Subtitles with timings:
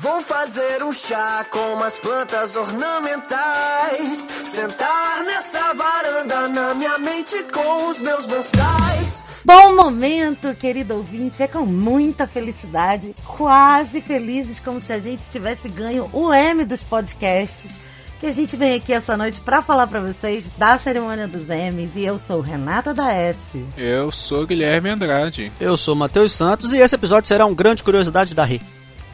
[0.00, 4.16] Vou fazer um chá com umas plantas ornamentais.
[4.30, 9.24] Sentar nessa varanda na minha mente com os meus bonsais.
[9.44, 11.42] Bom momento, querido ouvinte.
[11.42, 16.82] É com muita felicidade, quase felizes, como se a gente tivesse ganho o M dos
[16.82, 17.78] podcasts.
[18.20, 21.90] Que a gente vem aqui essa noite para falar para vocês da cerimônia dos M's.
[21.94, 23.38] E eu sou Renata da S.
[23.76, 25.52] Eu sou Guilherme Andrade.
[25.60, 28.62] Eu sou Matheus Santos e esse episódio será um grande curiosidade da Ri.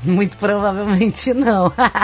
[0.05, 1.69] Muito provavelmente não.
[1.69, 1.95] Respiro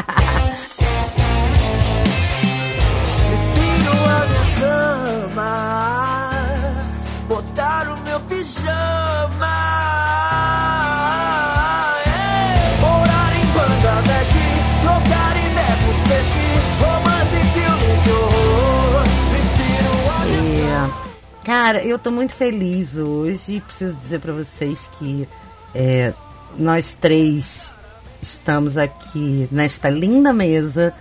[4.08, 4.46] a minha
[5.28, 5.52] cama,
[7.28, 9.46] botar o meu pijama.
[12.06, 12.84] É.
[12.84, 14.34] Orar em Bangladesh,
[14.82, 19.04] trocar ideia com os peixes, romance e filme de horror.
[19.32, 23.60] Respiro a É, cara, eu tô muito feliz hoje.
[23.60, 25.28] Preciso dizer pra vocês que
[25.74, 26.12] é,
[26.58, 27.71] nós três
[28.22, 30.94] estamos aqui nesta linda mesa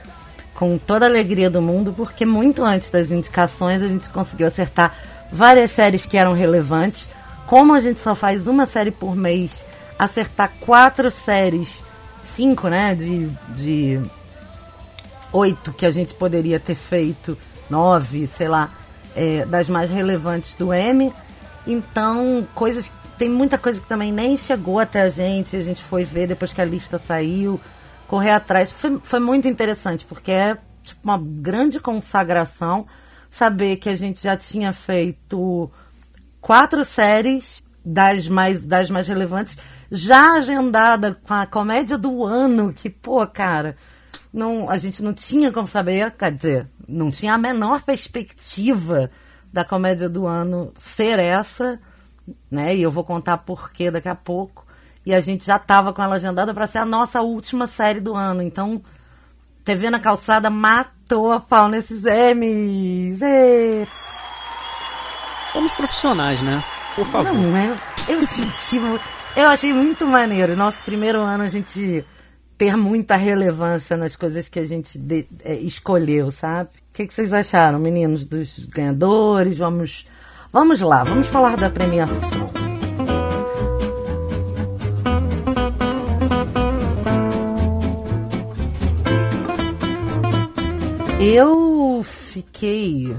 [0.56, 4.94] com toda a alegria do mundo, porque muito antes das indicações a gente conseguiu acertar
[5.32, 7.10] várias séries que eram relevantes.
[7.48, 9.64] Como a gente só faz uma série por mês,
[9.98, 11.84] acertar quatro séries,
[12.24, 14.02] cinco, né, de, de
[15.32, 17.38] oito que a gente poderia ter feito,
[17.70, 18.70] nove, sei lá,
[19.16, 21.14] é, das mais relevantes do M.
[21.66, 22.92] Então, coisas.
[23.22, 26.52] Tem muita coisa que também nem chegou até a gente, a gente foi ver depois
[26.52, 27.62] que a lista saiu,
[28.08, 28.72] correr atrás.
[28.72, 32.88] Foi, foi muito interessante, porque é tipo, uma grande consagração
[33.30, 35.70] saber que a gente já tinha feito
[36.42, 39.56] quatro séries das mais, das mais relevantes,
[39.92, 43.78] já agendada com a comédia do ano, que, pô, cara,
[44.34, 49.12] não, a gente não tinha como saber, quer dizer, não tinha a menor perspectiva
[49.54, 51.80] da comédia do ano ser essa,
[52.50, 52.76] né?
[52.76, 54.66] E eu vou contar por quê daqui a pouco.
[55.06, 58.16] E a gente já estava com ela agendada para ser a nossa última série do
[58.16, 58.42] ano.
[58.42, 58.82] Então,
[59.64, 63.22] TV na calçada matou a pau nesses M's.
[63.22, 63.88] Ê!
[65.54, 66.64] Somos profissionais, né?
[66.96, 67.34] Por favor.
[67.34, 67.78] Não, é?
[68.08, 68.80] Eu senti.
[68.80, 69.00] mu-
[69.36, 70.56] Eu achei muito maneiro.
[70.56, 72.06] Nosso primeiro ano a gente
[72.58, 76.70] ter muita relevância nas coisas que a gente de- é, escolheu, sabe?
[76.90, 79.58] O que, que vocês acharam, meninos, dos ganhadores?
[79.58, 80.06] Vamos,
[80.52, 82.52] vamos lá, vamos falar da premiação.
[91.20, 93.16] Eu fiquei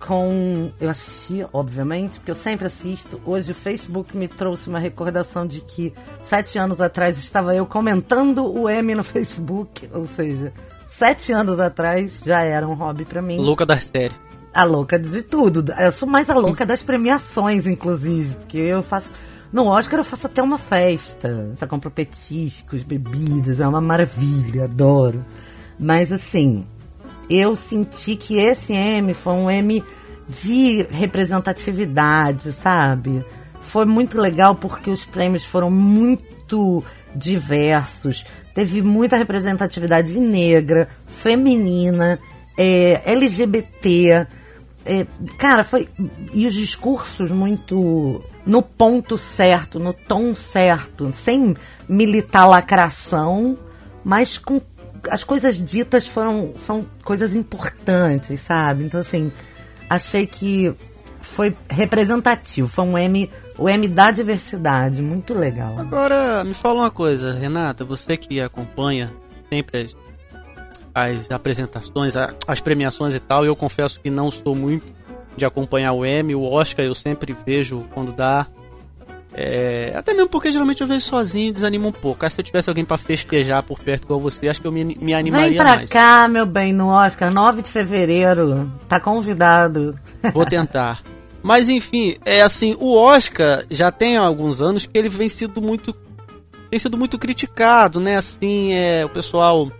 [0.00, 0.72] com.
[0.80, 3.20] Eu assisti, obviamente, porque eu sempre assisto.
[3.26, 8.50] Hoje o Facebook me trouxe uma recordação de que sete anos atrás estava eu comentando
[8.50, 9.88] o M no Facebook.
[9.92, 10.50] Ou seja,
[10.88, 13.36] sete anos atrás já era um hobby pra mim.
[13.36, 14.29] Louca das séries.
[14.52, 15.72] A louca de tudo.
[15.78, 18.34] Eu sou mais a louca das premiações, inclusive.
[18.36, 19.10] Porque eu faço.
[19.52, 21.54] No Oscar eu faço até uma festa.
[21.56, 25.24] Só compro petiscos, bebidas, é uma maravilha, adoro.
[25.78, 26.64] Mas assim,
[27.28, 29.84] eu senti que esse M foi um M
[30.28, 33.24] de representatividade, sabe?
[33.60, 36.82] Foi muito legal porque os prêmios foram muito
[37.14, 38.24] diversos.
[38.54, 42.18] Teve muita representatividade negra, feminina,
[42.58, 44.26] é, LGBT.
[44.84, 45.88] É, cara, foi.
[46.32, 51.54] E os discursos muito no ponto certo, no tom certo, sem
[51.88, 53.58] militar lacração,
[54.04, 54.60] mas com
[55.10, 58.84] as coisas ditas foram são coisas importantes, sabe?
[58.84, 59.30] Então assim,
[59.88, 60.74] achei que
[61.20, 65.78] foi representativo, foi um M, o M da diversidade, muito legal.
[65.78, 69.12] Agora, me fala uma coisa, Renata, você que acompanha
[69.48, 69.96] sempre as,
[71.08, 74.86] as apresentações, a- as premiações e tal, eu confesso que não sou muito
[75.36, 78.46] de acompanhar o M, o Oscar eu sempre vejo quando dá.
[79.32, 82.24] É, até mesmo porque geralmente eu vejo sozinho e desanima um pouco.
[82.24, 84.84] Aí se eu tivesse alguém pra festejar por perto igual você, acho que eu me,
[84.84, 85.88] me Vem animaria pra mais.
[85.90, 89.96] cá, meu bem, no Oscar, 9 de fevereiro, tá convidado.
[90.34, 91.00] Vou tentar.
[91.42, 95.94] Mas enfim, é assim, o Oscar já tem alguns anos que ele vem sido muito
[96.68, 98.16] tem sido muito criticado, né?
[98.16, 99.70] Assim, é, o pessoal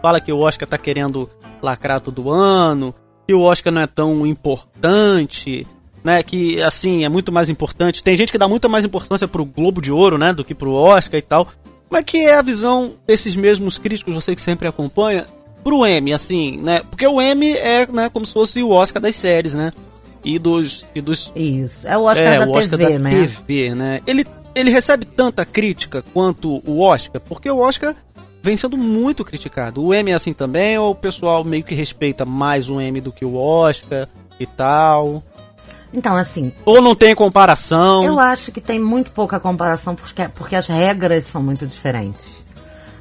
[0.00, 1.28] fala que o Oscar tá querendo
[1.62, 2.94] lacrar todo ano,
[3.26, 5.66] que o Oscar não é tão importante,
[6.04, 6.22] né?
[6.22, 8.02] Que assim, é muito mais importante.
[8.02, 10.72] Tem gente que dá muita mais importância pro Globo de Ouro, né, do que pro
[10.72, 11.48] Oscar e tal.
[11.90, 15.26] Mas que é a visão desses mesmos críticos, você que sempre acompanha,
[15.66, 16.80] pro M, assim, né?
[16.88, 19.72] Porque o M é, né, como se fosse o Oscar das séries, né?
[20.24, 23.10] E dos e dos Isso, é o Oscar é, da o Oscar TV, da né?
[23.10, 24.00] TV, né?
[24.06, 27.94] Ele, ele recebe tanta crítica quanto o Oscar, porque o Oscar
[28.46, 29.82] vem sendo muito criticado.
[29.84, 33.10] O M é assim também, ou o pessoal meio que respeita mais o M do
[33.10, 34.06] que o Oscar
[34.38, 35.20] e tal?
[35.92, 38.04] Então, assim, Ou não tem comparação?
[38.04, 42.44] eu acho que tem muito pouca comparação porque, porque as regras são muito diferentes.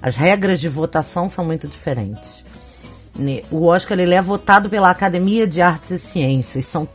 [0.01, 2.43] as regras de votação são muito diferentes.
[3.51, 6.65] O Oscar ele é votado pela Academia de Artes e Ciências.
[6.65, 6.87] São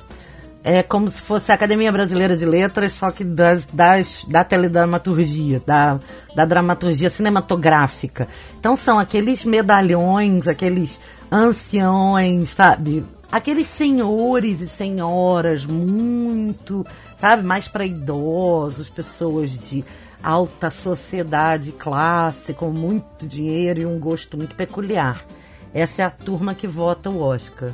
[0.62, 5.62] é como se fosse a Academia Brasileira de Letras, só que das, das, da teledramaturgia,
[5.66, 5.98] da,
[6.34, 8.28] da dramaturgia cinematográfica.
[8.58, 11.00] Então são aqueles medalhões, aqueles
[11.32, 13.04] anciões, sabe?
[13.32, 16.84] Aqueles senhores e senhoras muito,
[17.18, 19.84] sabe, mais para idosos, pessoas de
[20.22, 25.24] alta sociedade, classe, com muito dinheiro e um gosto muito peculiar.
[25.72, 27.70] Essa é a turma que vota o Oscar,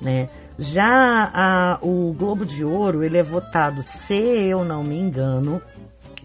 [0.00, 0.28] né?
[0.58, 5.60] Já a- o Globo de Ouro, ele é votado, se eu não me engano,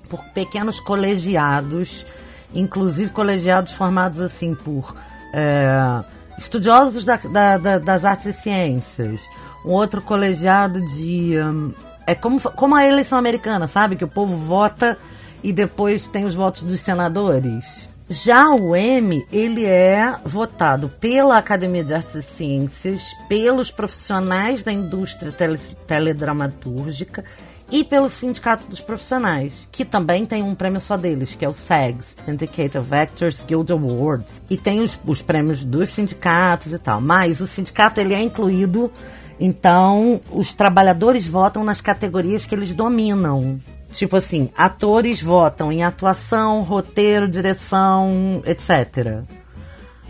[0.07, 2.05] por pequenos colegiados,
[2.53, 4.95] inclusive colegiados formados assim por
[5.33, 6.03] é,
[6.39, 9.21] estudiosos da- da- da- das artes e ciências,
[9.65, 11.71] um outro colegiado de hum,
[12.07, 14.97] é como como a eleição americana, sabe que o povo vota
[15.43, 17.88] e depois tem os votos dos senadores.
[18.11, 24.71] Já o M, ele é votado pela Academia de Artes e Ciências, pelos profissionais da
[24.71, 27.23] indústria tele, teledramatúrgica
[27.71, 31.53] e pelo Sindicato dos Profissionais, que também tem um prêmio só deles, que é o
[31.53, 34.41] SAGs, Syndicate of Actors Guild Awards.
[34.49, 36.99] E tem os, os prêmios dos sindicatos e tal.
[36.99, 38.91] Mas o sindicato ele é incluído,
[39.39, 43.59] então os trabalhadores votam nas categorias que eles dominam.
[43.91, 49.23] Tipo assim, atores votam em atuação, roteiro, direção, etc.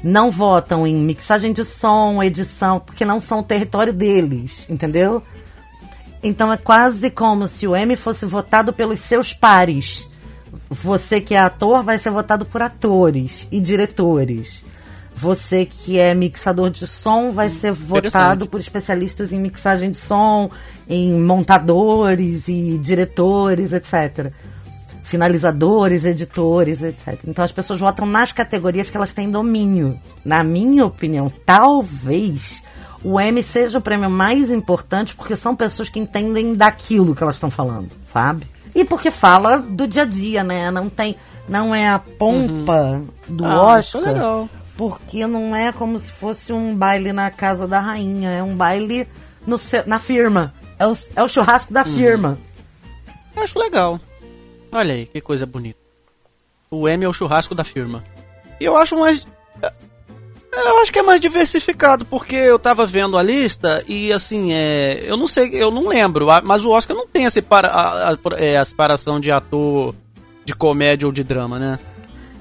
[0.04, 5.24] Não votam em mixagem de som, edição, porque não são o território deles, entendeu?
[6.22, 10.08] Então é quase como se o M fosse votado pelos seus pares.
[10.70, 14.64] Você que é ator vai ser votado por atores e diretores.
[15.20, 20.50] Você que é mixador de som vai ser votado por especialistas em mixagem de som,
[20.88, 24.32] em montadores e diretores, etc.
[25.04, 27.20] Finalizadores, editores, etc.
[27.28, 30.00] Então as pessoas votam nas categorias que elas têm domínio.
[30.24, 32.64] Na minha opinião, talvez
[33.04, 37.36] o M seja o prêmio mais importante porque são pessoas que entendem daquilo que elas
[37.36, 38.48] estão falando, sabe?
[38.74, 40.72] E porque fala do dia a dia, né?
[40.72, 41.18] Não tem,
[41.50, 44.50] não é a pompa do Ah, é Oscar, legal.
[44.80, 49.06] Porque não é como se fosse um baile na casa da rainha, é um baile
[49.46, 50.54] no na firma.
[50.80, 52.40] É o, é o churrasco da firma.
[53.36, 54.00] Eu acho legal.
[54.72, 55.78] Olha aí, que coisa bonita.
[56.72, 58.02] O M é o churrasco da firma.
[58.58, 59.28] E eu acho mais.
[60.54, 65.04] Eu acho que é mais diversificado, porque eu tava vendo a lista e assim, é,
[65.06, 68.18] eu não sei, eu não lembro, mas o Oscar não tem a, separa, a, a-
[68.38, 69.94] é, a separação de ator
[70.46, 71.80] de comédia ou de drama, né?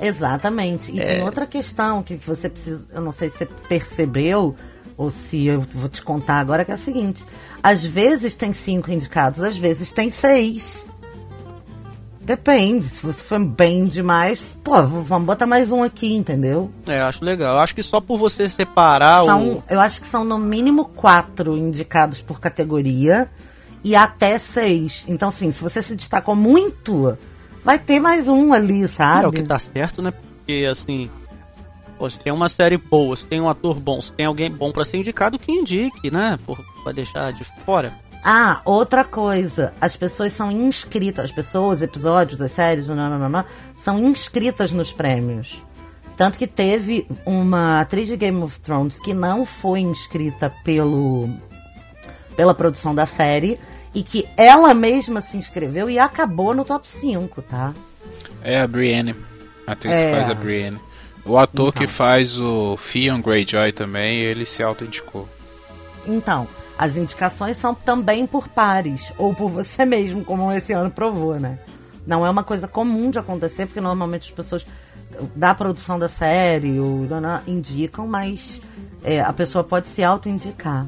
[0.00, 0.93] Exatamente.
[0.93, 2.85] E tem outra questão que você precisa.
[2.93, 4.55] Eu não sei se você percebeu,
[4.97, 7.25] ou se eu vou te contar agora, que é a seguinte:
[7.62, 10.85] às vezes tem cinco indicados, às vezes tem seis.
[12.21, 12.85] Depende.
[12.85, 16.71] Se você for bem demais, pô, vamos botar mais um aqui, entendeu?
[16.87, 17.55] É, eu acho legal.
[17.55, 19.65] Eu acho que só por você separar São, o.
[19.67, 23.31] eu acho que são no mínimo quatro indicados por categoria
[23.83, 25.05] e até seis.
[25.09, 27.17] Então, assim, se você se destacou muito,
[27.64, 29.25] vai ter mais um ali, sabe?
[29.25, 30.10] É o que tá certo, né?
[30.10, 31.10] Porque assim.
[31.99, 34.70] Pô, se tem uma série boa, se tem um ator bom, se tem alguém bom
[34.70, 36.38] pra ser indicado, que indique, né?
[36.46, 37.93] Por, pra deixar de fora.
[38.25, 39.75] Ah, outra coisa.
[39.81, 41.26] As pessoas são inscritas.
[41.26, 43.44] As pessoas, episódios, as séries, não, não, não, não,
[43.76, 45.62] são inscritas nos prêmios.
[46.16, 51.29] Tanto que teve uma atriz de Game of Thrones que não foi inscrita pelo
[52.34, 53.58] pela produção da série
[53.95, 57.75] e que ela mesma se inscreveu e acabou no top 5, tá?
[58.43, 59.15] É a Brienne.
[59.67, 60.11] A atriz É.
[60.11, 60.79] que faz a Brienne.
[61.25, 61.83] O ator Então.
[61.83, 65.29] que faz o Theon Greyjoy também, ele se auto-indicou.
[66.07, 66.47] Então,
[66.79, 71.59] as indicações são também por pares, ou por você mesmo, como esse ano provou, né?
[72.07, 74.65] Não é uma coisa comum de acontecer, porque normalmente as pessoas
[75.35, 77.07] da produção da série ou
[77.47, 78.61] indicam, mas
[79.05, 80.87] é, a pessoa pode se auto-indicar.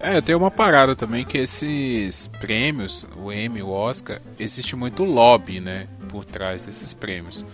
[0.00, 5.60] É, tem uma parada também que esses prêmios, o Emmy, o Oscar, existe muito lobby,
[5.60, 7.44] né, por trás desses prêmios.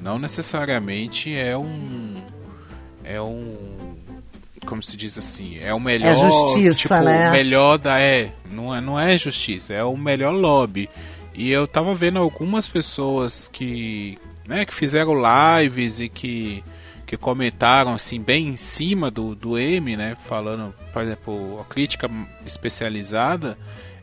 [0.00, 2.14] Não necessariamente é um
[3.02, 3.96] é um
[4.66, 7.28] como se diz assim, é o melhor, É justiça, tipo, né?
[7.28, 10.90] o melhor da é, não é, não é justiça, é o melhor lobby.
[11.34, 16.64] E eu tava vendo algumas pessoas que, né, que fizeram lives e que
[17.06, 22.10] que comentaram assim bem em cima do, do M, né, falando, por exemplo, a crítica
[22.44, 23.56] especializada,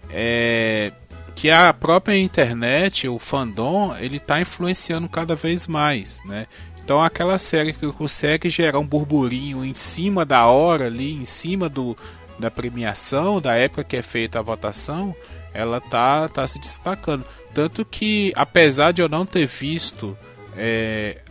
[0.10, 0.94] é,
[1.36, 6.48] que a própria internet, o fandom, ele está influenciando cada vez mais, né?
[6.84, 11.70] Então aquela série que consegue gerar um burburinho em cima da hora ali, em cima
[11.70, 11.98] do,
[12.38, 15.16] da premiação, da época que é feita a votação,
[15.54, 17.26] ela tá, tá se destacando.
[17.54, 20.18] Tanto que, apesar de eu não ter visto
[20.58, 21.22] é,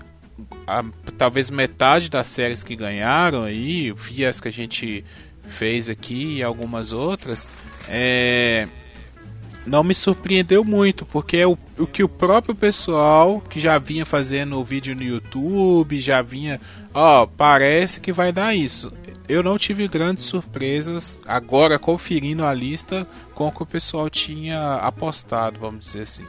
[0.66, 0.84] a-
[1.18, 5.04] talvez metade das séries que ganharam aí, vi as que a gente
[5.48, 7.48] fez aqui e algumas outras,
[7.88, 8.66] é,
[9.66, 14.04] não me surpreendeu muito, porque é o, o que o próprio pessoal que já vinha
[14.06, 16.60] fazendo vídeo no YouTube, já vinha,
[16.92, 18.92] ó, parece que vai dar isso.
[19.28, 24.74] Eu não tive grandes surpresas agora conferindo a lista com o que o pessoal tinha
[24.76, 26.24] apostado, vamos dizer assim.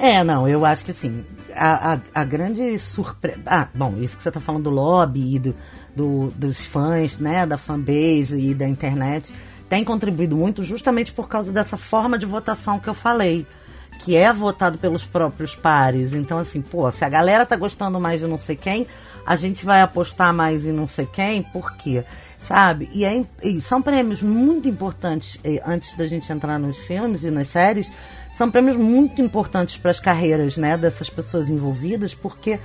[0.00, 3.38] É, não, eu acho que assim, a, a, a grande surpresa.
[3.44, 5.54] Ah, bom, isso que você tá falando do lobby e do,
[5.94, 9.34] do- dos fãs, né, da fanbase e da internet,
[9.68, 13.46] tem contribuído muito justamente por causa dessa forma de votação que eu falei.
[14.02, 16.14] Que é votado pelos próprios pares.
[16.14, 18.86] Então, assim, pô, se a galera tá gostando mais de não sei quem,
[19.26, 22.02] a gente vai apostar mais em não sei quem, por quê?
[22.40, 22.88] Sabe?
[22.94, 27.30] E, é e são prêmios muito importantes, eh, antes da gente entrar nos filmes e
[27.30, 27.92] nas séries,
[28.40, 32.58] são prêmios muito importantes para as carreiras né, dessas pessoas envolvidas, porque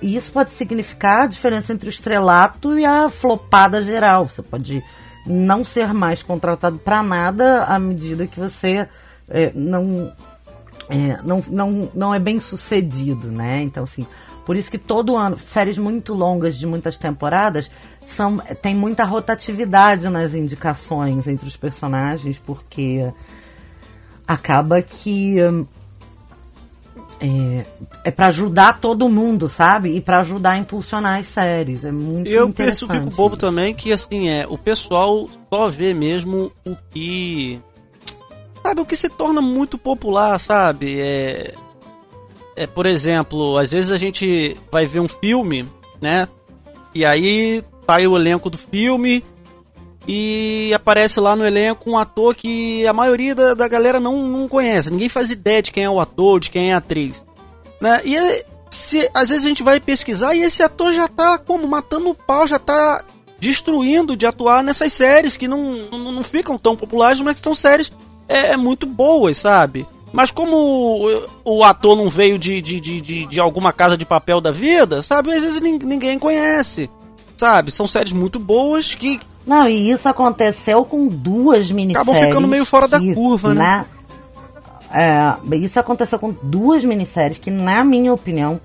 [0.00, 4.28] isso pode significar a diferença entre o estrelato e a flopada geral.
[4.28, 4.80] Você pode
[5.26, 8.88] não ser mais contratado para nada à medida que você
[9.28, 10.12] eh, não
[10.88, 13.60] é, não, não, não é bem sucedido, né?
[13.62, 14.06] Então, assim,
[14.46, 17.72] por isso que todo ano, séries muito longas de muitas temporadas,
[18.06, 23.12] são, tem muita rotatividade nas indicações entre os personagens, porque
[24.28, 25.66] acaba que hum,
[27.18, 27.66] é,
[28.04, 29.96] é para ajudar todo mundo, sabe?
[29.96, 31.84] E para ajudar a impulsionar as séries.
[31.84, 33.04] É muito Eu penso, interessante.
[33.04, 37.58] fico bobo também que assim é, o pessoal só vê mesmo o que
[38.62, 41.00] sabe o que se torna muito popular, sabe?
[41.00, 41.54] É,
[42.54, 45.66] é por exemplo, às vezes a gente vai ver um filme,
[46.00, 46.28] né?
[46.94, 49.24] E aí tá aí o elenco do filme
[50.10, 54.48] e aparece lá no elenco um ator que a maioria da, da galera não, não
[54.48, 54.90] conhece.
[54.90, 57.22] Ninguém faz ideia de quem é o ator, de quem é a atriz.
[57.78, 58.00] Né?
[58.04, 61.66] E é- se, às vezes a gente vai pesquisar e esse ator já tá como
[61.68, 63.04] matando o pau, já tá
[63.38, 67.54] destruindo de atuar nessas séries que não, não, não ficam tão populares, mas que são
[67.54, 67.92] séries
[68.26, 69.86] é, muito boas, sabe?
[70.12, 70.56] Mas como
[71.44, 74.50] o, o ator não veio de, de, de, de, de alguma casa de papel da
[74.50, 75.32] vida, sabe?
[75.32, 76.90] Às vezes nin- ninguém conhece,
[77.36, 77.70] sabe?
[77.70, 82.06] São séries muito boas que Não, e isso aconteceu com duas minisséries.
[82.08, 83.54] Acabam ficando meio fora da curva, né?
[83.54, 83.86] na-
[84.90, 88.60] É, isso aconteceu com duas minisséries que, na minha opinião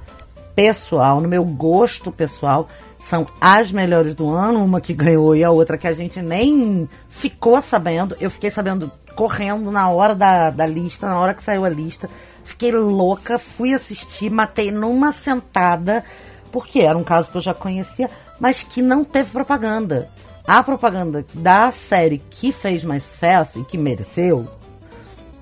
[0.56, 2.68] pessoal, no meu gosto pessoal,
[3.00, 4.63] são as melhores do ano.
[4.63, 8.16] Uma que ganhou e a outra que a gente nem ficou sabendo.
[8.20, 12.10] Eu fiquei sabendo correndo na hora da, da lista, na hora que saiu a lista.
[12.44, 16.04] Fiquei louca, fui assistir, matei numa sentada,
[16.52, 18.10] porque era um caso que eu já conhecia,
[18.40, 20.10] mas que não teve propaganda.
[20.46, 24.48] A propaganda da série que fez mais sucesso e que mereceu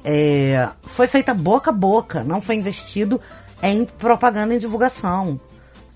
[0.04, 3.20] é, foi feita boca a boca, não foi investido
[3.64, 5.40] em propaganda e divulgação.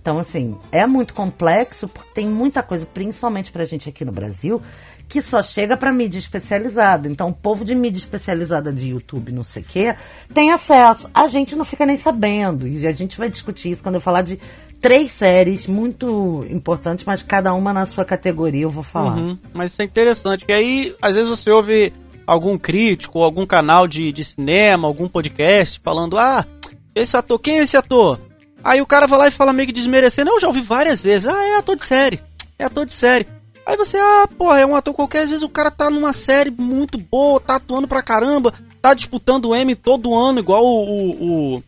[0.02, 4.62] Então, assim, é muito complexo porque tem muita coisa, principalmente pra gente aqui no Brasil,
[5.08, 7.08] que só chega pra mídia especializada.
[7.08, 9.96] Então, o povo de mídia especializada de YouTube, não sei o quê,
[10.32, 11.10] tem acesso.
[11.12, 12.68] A gente não fica nem sabendo.
[12.68, 14.40] E a gente vai discutir isso quando eu falar de
[14.86, 19.18] três séries muito importantes, mas cada uma na sua categoria eu vou falar.
[19.18, 21.92] Uhum, mas isso é interessante, que aí às vezes você ouve
[22.28, 26.46] algum crítico, algum canal de, de cinema, algum podcast falando, ah,
[26.94, 28.20] esse ator, quem é esse ator?
[28.64, 31.28] Aí o cara vai lá e fala meio que desmerecendo, eu já ouvi várias vezes,
[31.28, 32.22] ah, é ator de série,
[32.60, 33.26] é ator de série.
[33.66, 36.52] Aí você, ah, porra, é um ator qualquer, às vezes o cara tá numa série
[36.52, 41.56] muito boa, tá atuando pra caramba, tá disputando o M todo ano, igual o, o,
[41.56, 41.64] o,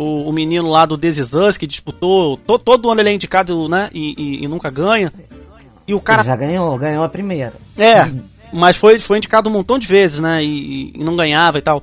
[0.00, 3.12] o, o menino lá do This Is Us, que disputou, to, todo ano ele é
[3.14, 5.12] indicado, né, e, e- e nunca ganha.
[5.86, 7.52] E o cara já ganhou, ganhou a primeira.
[7.76, 8.08] é,
[8.52, 10.42] mas foi, foi indicado um montão de vezes, né?
[10.44, 11.82] E, e não ganhava e tal.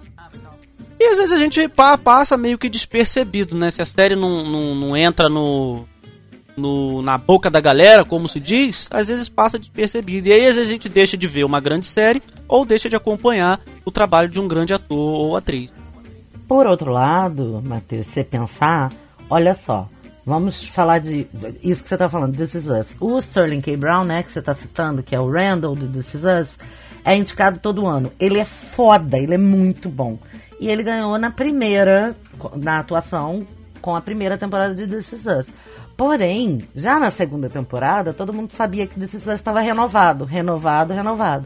[1.00, 3.70] E às vezes a gente pa- passa meio que despercebido, né?
[3.70, 5.86] Se a série não, não, não entra no,
[6.58, 10.28] no, na boca da galera, como se diz, às vezes passa despercebido.
[10.28, 12.96] E aí às vezes a gente deixa de ver uma grande série ou deixa de
[12.96, 15.72] acompanhar o trabalho de um grande ator ou atriz.
[16.48, 18.92] Por outro lado, Matheus, você pensar,
[19.30, 19.90] olha só,
[20.26, 21.28] vamos falar de
[21.62, 22.96] isso que você tá falando, This Is Us.
[23.02, 23.76] O Sterling K.
[23.76, 26.60] Brown, né, que você tá citando, que é o Randall do This Is Us,
[27.04, 28.12] é indicado todo ano.
[28.18, 30.18] Ele é foda, ele é muito bom.
[30.58, 32.16] E ele ganhou na primeira,
[32.56, 33.46] na atuação,
[33.82, 35.48] com a primeira temporada de This Is Us.
[35.98, 40.94] Porém, já na segunda temporada, todo mundo sabia que This Is Us estava renovado, renovado,
[40.94, 41.46] renovado.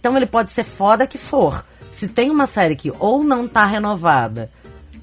[0.00, 1.64] Então ele pode ser foda que for.
[1.92, 4.50] Se tem uma série que ou não tá renovada,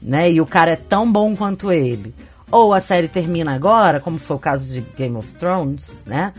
[0.02, 2.14] né, e o cara é tão bom quanto ele,
[2.50, 6.34] ou a série termina agora, como foi o caso de Game of Thrones, né?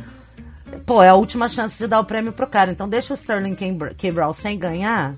[0.87, 2.71] Pô, é a última chance de dar o prêmio pro cara.
[2.71, 4.11] Então deixa o Sterling K.
[4.11, 5.14] Brown sem ganhar,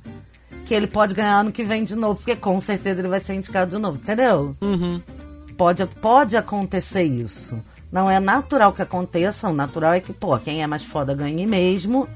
[0.66, 3.34] que ele pode ganhar ano que vem de novo, porque com certeza ele vai ser
[3.34, 4.56] indicado de novo, entendeu?
[5.60, 7.58] pode, pode acontecer isso.
[7.92, 11.46] Não é natural que aconteça, o natural é que, pô, quem é mais foda ganhe
[11.46, 12.08] mesmo.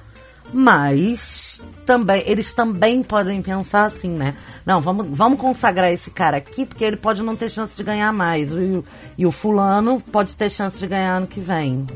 [0.52, 4.34] Mas também eles também podem pensar assim, né?
[4.64, 8.12] Não, vamos, vamos consagrar esse cara aqui, porque ele pode não ter chance de ganhar
[8.12, 8.50] mais.
[8.50, 8.84] E, o-
[9.18, 11.86] e o fulano pode ter chance de ganhar ano que vem.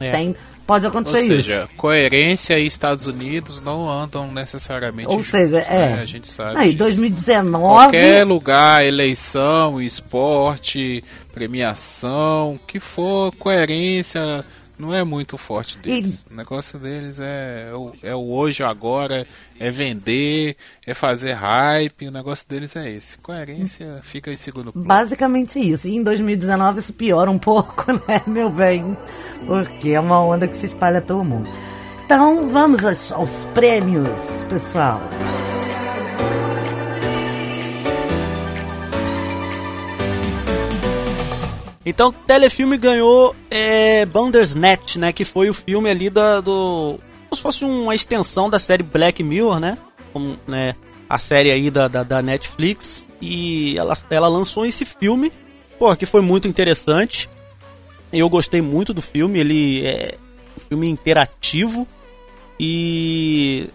[0.00, 0.10] É.
[0.10, 1.36] Tem, pode Ou acontecer isso.
[1.36, 5.96] seja, coerência e Estados Unidos não andam necessariamente Ou juntos, seja, é.
[5.96, 6.02] né?
[6.02, 6.58] A gente sabe.
[6.58, 6.78] Aí, disso.
[6.78, 7.62] 2019.
[7.74, 14.44] Qualquer lugar, eleição, esporte, premiação, que for, coerência
[14.78, 16.26] não é muito forte deles.
[16.30, 19.26] O negócio deles é, o- é o hoje, agora,
[19.58, 20.56] é vender,
[20.86, 23.18] é fazer hype, o negócio deles é esse.
[23.18, 24.86] Coerência fica em segundo plano.
[24.86, 25.88] Basicamente isso.
[25.88, 28.96] E em 2019 isso piora um pouco, né, meu bem?
[29.46, 31.48] Porque é uma onda que se espalha pelo mundo.
[32.04, 35.00] Então vamos aos, aos prêmios, pessoal.
[41.86, 45.12] Então, Telefilme ganhou é, Bandersnatch, né?
[45.12, 46.98] Que foi o filme ali da, do...
[47.28, 49.78] Como se fosse uma extensão da série Black Mirror, né?
[50.12, 50.74] Como, né
[51.08, 53.08] a série aí da, da, da Netflix.
[53.22, 55.32] E ela, ela lançou esse filme,
[55.78, 57.30] pô, que foi muito interessante.
[58.12, 60.16] Eu gostei muito do filme, ele é
[60.56, 61.86] um filme interativo.
[62.58, 63.68] E...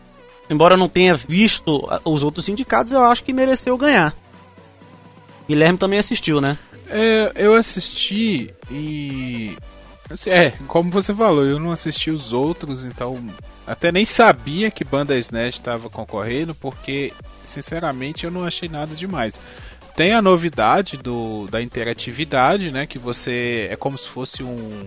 [0.49, 4.13] Embora eu não tenha visto os outros indicados, eu acho que mereceu ganhar.
[5.47, 6.57] Guilherme também assistiu, né?
[6.91, 9.55] É, eu assisti e.
[10.09, 13.23] assim, É, como você falou, eu não assisti os outros, então
[13.65, 17.13] até nem sabia que Banda Snatch estava concorrendo, porque
[17.47, 19.39] sinceramente eu não achei nada demais.
[19.95, 22.85] Tem a novidade do, da interatividade, né?
[22.85, 24.85] Que você é como se fosse um,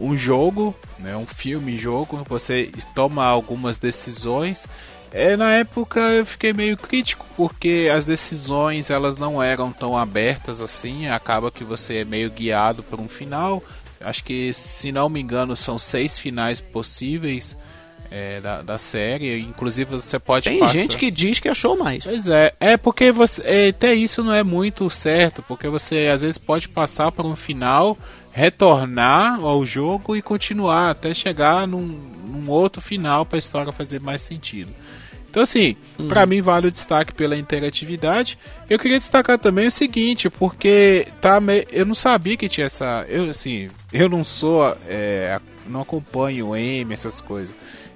[0.00, 4.66] um jogo, né, um filme-jogo, você toma algumas decisões.
[5.12, 10.60] É, na época eu fiquei meio crítico porque as decisões elas não eram tão abertas
[10.60, 13.62] assim, acaba que você é meio guiado por um final.
[14.00, 17.56] Acho que se não me engano são seis finais possíveis
[18.10, 22.02] é, da, da série, inclusive você pode Tem passar- gente que diz que achou mais.
[22.04, 23.42] Pois é, é porque você.
[23.44, 27.36] é, até isso não é muito certo, porque você às vezes pode passar por um
[27.36, 27.96] final,
[28.32, 31.82] retornar ao jogo e continuar até chegar num,
[32.26, 34.70] num outro final para a história fazer mais sentido.
[35.30, 35.76] Então, assim,
[36.08, 38.36] pra mim vale o destaque pela interatividade.
[38.68, 41.66] Eu queria destacar também o seguinte, porque tá me...
[41.70, 43.06] eu não sabia que tinha essa.
[43.08, 44.76] Eu, assim, eu não sou.
[44.88, 45.38] é,
[45.68, 47.54] não acompanho o M, essas coisas.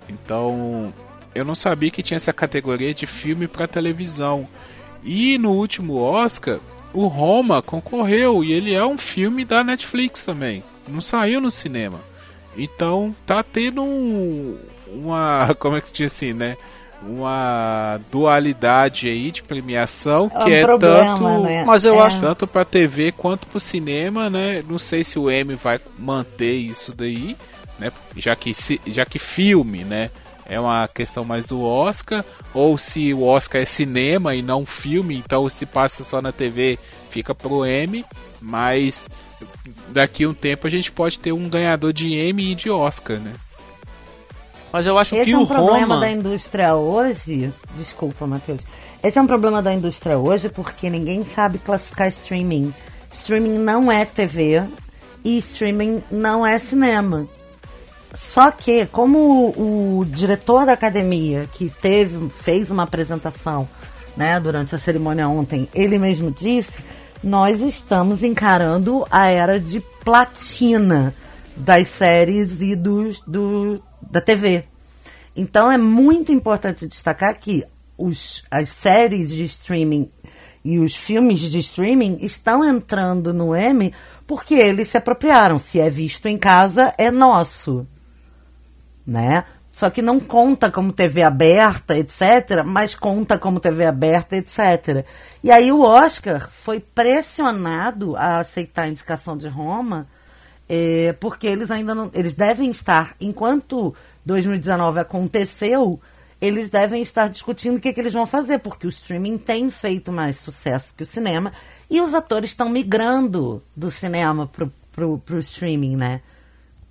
[0.09, 0.95] Então,
[1.35, 4.47] eu não sabia que tinha essa categoria de filme para televisão.
[5.03, 6.61] E no último Oscar,
[6.93, 10.63] o Roma concorreu e ele é um filme da Netflix também.
[10.87, 12.01] Não saiu no cinema.
[12.57, 16.57] Então tá tendo um- uma, como é que se diz assim, né?
[17.07, 21.65] Uma dualidade aí de premiação É um que é problema, tanto né?
[21.67, 22.01] Mas eu É.
[22.07, 24.63] acho- tanto para TV quanto para o cinema, né?
[24.69, 27.37] Não sei se o M vai manter isso daí,
[27.79, 27.93] né?
[28.17, 30.11] Já que se- já que filme, né?
[30.47, 35.17] É uma questão mais do Oscar, ou se o Oscar é cinema e não filme,
[35.17, 36.79] então se passa só na TV,
[37.11, 38.05] fica pro M,
[38.43, 39.09] mas
[39.89, 43.19] daqui a um tempo a gente pode ter um ganhador de M e de Oscar,
[43.19, 43.33] né?
[44.75, 46.01] Mas eu acho Esse que é o um problema Roma.
[46.01, 47.55] da indústria hoje.
[47.77, 48.63] Desculpa, Matheus.
[49.05, 52.75] Esse é um problema da indústria hoje porque ninguém sabe classificar streaming.
[53.13, 54.65] Streaming não é TV
[55.25, 57.25] e streaming não é cinema.
[58.13, 63.69] Só que, como o, o diretor da academia, que teve, fez uma apresentação
[64.17, 66.81] né, durante a cerimônia ontem, ele mesmo disse,
[67.23, 71.15] nós estamos encarando a era de platina
[71.57, 74.65] das séries e dos, do, da TV.
[75.37, 77.65] Então é muito importante destacar que
[77.97, 80.11] os, as séries de streaming
[80.65, 83.93] e os filmes de streaming estão entrando no M
[84.27, 85.59] porque eles se apropriaram.
[85.59, 87.87] Se é visto em casa, é nosso
[89.07, 89.45] né?
[89.71, 95.05] Só que não conta como TV aberta, etc., mas conta como TV aberta, etc.
[95.43, 100.07] E aí o Oscar foi pressionado a aceitar a indicação de Roma,
[100.69, 102.11] eh, porque eles ainda não.
[102.15, 106.01] Eles devem estar, enquanto 2019 aconteceu,
[106.41, 110.13] eles devem estar discutindo o que, que eles vão fazer, porque o streaming tem feito
[110.13, 111.53] mais sucesso que o cinema,
[111.91, 116.21] e os atores estão migrando do cinema pro, pro streaming, né?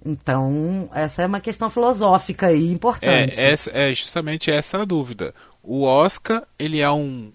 [0.06, 3.40] Então, essa é uma questão filosófica e importante.
[3.40, 5.34] É, é justamente essa a dúvida.
[5.62, 7.32] O Oscar, ele é um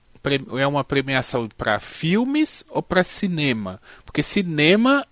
[0.59, 3.81] é uma premiação para filmes ou para cinema?
[4.05, 5.07] Porque cinema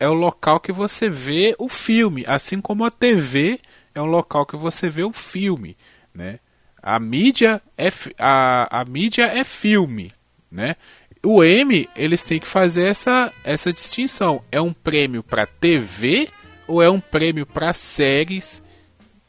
[0.00, 3.60] é o local que você vê o filme, assim como a TV
[3.94, 5.76] é o local que você vê o filme,
[6.12, 6.40] né?
[6.82, 10.10] A mídia é a, a mídia é filme,
[10.50, 10.74] né?
[11.22, 14.42] o M, eles têm que fazer essa, essa distinção.
[14.50, 16.28] É um prêmio para TV
[16.66, 18.62] ou é um prêmio para séries?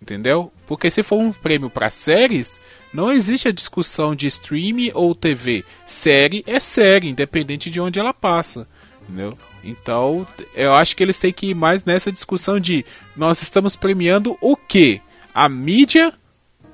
[0.02, 0.52] Entendeu?
[0.66, 2.60] Porque se for um prêmio para séries,
[2.94, 5.66] não existe a discussão de streaming ou TV.
[5.86, 8.68] Série é série, independente de onde ela passa.
[9.04, 9.38] Entendeu?
[9.64, 14.38] Então, eu acho que eles têm que ir mais nessa discussão de nós estamos premiando
[14.42, 15.02] o que?
[15.34, 16.14] A mídia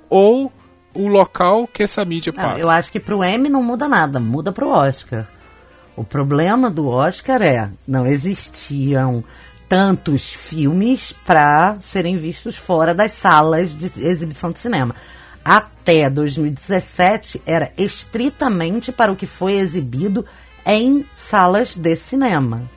[0.09, 0.51] ou
[0.93, 2.59] o local que essa mídia passa?
[2.59, 5.27] eu acho que pro M não muda nada, muda pro Oscar.
[5.95, 9.23] O problema do Oscar é não existiam
[9.67, 14.95] tantos filmes para serem vistos fora das salas de exibição de cinema.
[15.43, 20.25] Até 2017 era estritamente para o que foi exibido
[20.65, 22.69] em salas de cinema.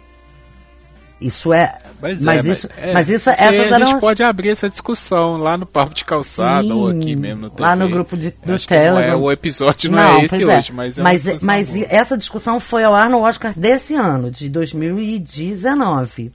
[1.20, 1.78] Isso é.
[2.00, 5.36] Mas, mas, é, isso, é, mas isso, essas a eram gente pode abrir essa discussão
[5.36, 7.62] lá no papo de calçada Sim, ou aqui mesmo no TV.
[7.62, 9.20] lá no grupo de- do não é, Telegram.
[9.20, 11.86] o episódio não, é esse hoje, mas é mas, mas boa.
[11.90, 16.32] essa discussão foi ao ar no Oscar desse ano, de 2019,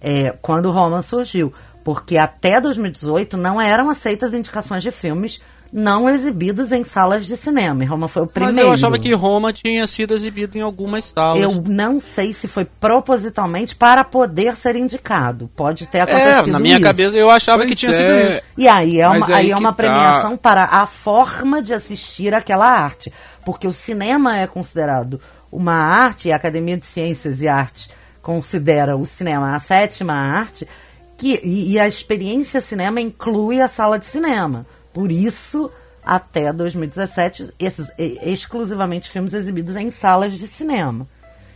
[0.00, 1.52] é, quando Roma surgiu.
[1.84, 5.40] Porque até 2018 não eram aceitas indicações de filmes
[5.72, 7.82] não exibidos em salas de cinema.
[7.84, 8.56] E Roma foi o primeiro.
[8.56, 11.40] Mas eu achava que Roma tinha sido exibido em algumas salas.
[11.40, 15.50] Eu não sei se foi propositalmente para poder ser indicado.
[15.54, 16.84] Pode ter é, acontecido na minha isso.
[16.84, 17.96] cabeça eu achava Pois que tinha é.
[17.96, 18.42] sido isso.
[18.56, 19.76] E aí é Mas uma, aí aí é uma tá.
[19.76, 23.12] premiação para a forma de assistir aquela arte.
[23.44, 28.96] Porque o cinema é considerado uma arte, e a Academia de Ciências e Artes considera
[28.96, 30.68] o cinema a sétima arte,
[31.16, 34.66] que, e, e a experiência cinema inclui a sala de cinema.
[34.92, 35.70] Por isso,
[36.04, 41.06] até 2017, esses, exclusivamente filmes exibidos em salas de cinema.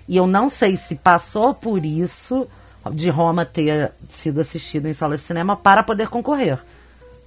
[0.09, 2.47] E eu não sei se passou por isso
[2.90, 6.59] de Roma ter sido assistido em salas de cinema para poder concorrer.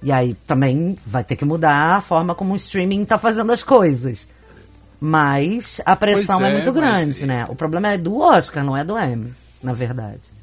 [0.02, 3.62] E aí também vai ter que mudar a forma como o streaming está fazendo as
[3.62, 4.28] coisas.
[5.00, 7.46] Mas a pressão é, é, muito mas- grande, né?
[7.48, 10.35] O problema é do Oscar, não é do Emmy, na verdade.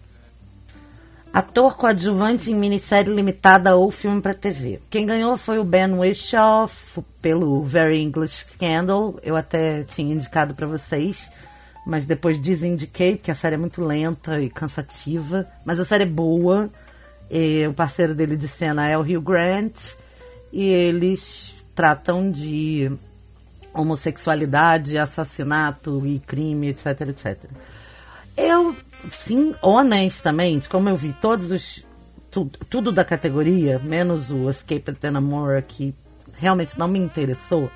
[1.34, 4.80] Ator coadjuvante em minissérie limitada ou filme para TV.
[4.88, 6.70] Quem ganhou foi o Ben Whishaw
[7.24, 9.20] pelo Very English Scandal.
[9.24, 11.32] Eu até tinha indicado para vocês,
[11.88, 15.48] mas depois desindiquei porque a série é muito lenta e cansativa.
[15.66, 16.70] Mas a série é boa.
[17.32, 19.96] E o parceiro dele de cena é o Hugh Grant
[20.52, 22.92] e eles tratam de
[23.74, 27.40] homossexualidade, assassinato e crime, etc, etc.
[28.36, 28.76] Eu,
[29.10, 31.84] sim, honestamente, como eu vi todos os.
[32.32, 35.94] tu- tudo da categoria, menos o Escape at Denamora, que
[36.38, 37.70] realmente não me interessou,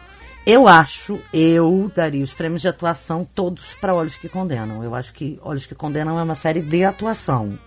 [0.46, 4.84] eu acho, eu daria os prêmios de atuação todos para Olhos que Condenam.
[4.84, 7.58] Eu acho que Olhos que Condenam é uma série de atuação.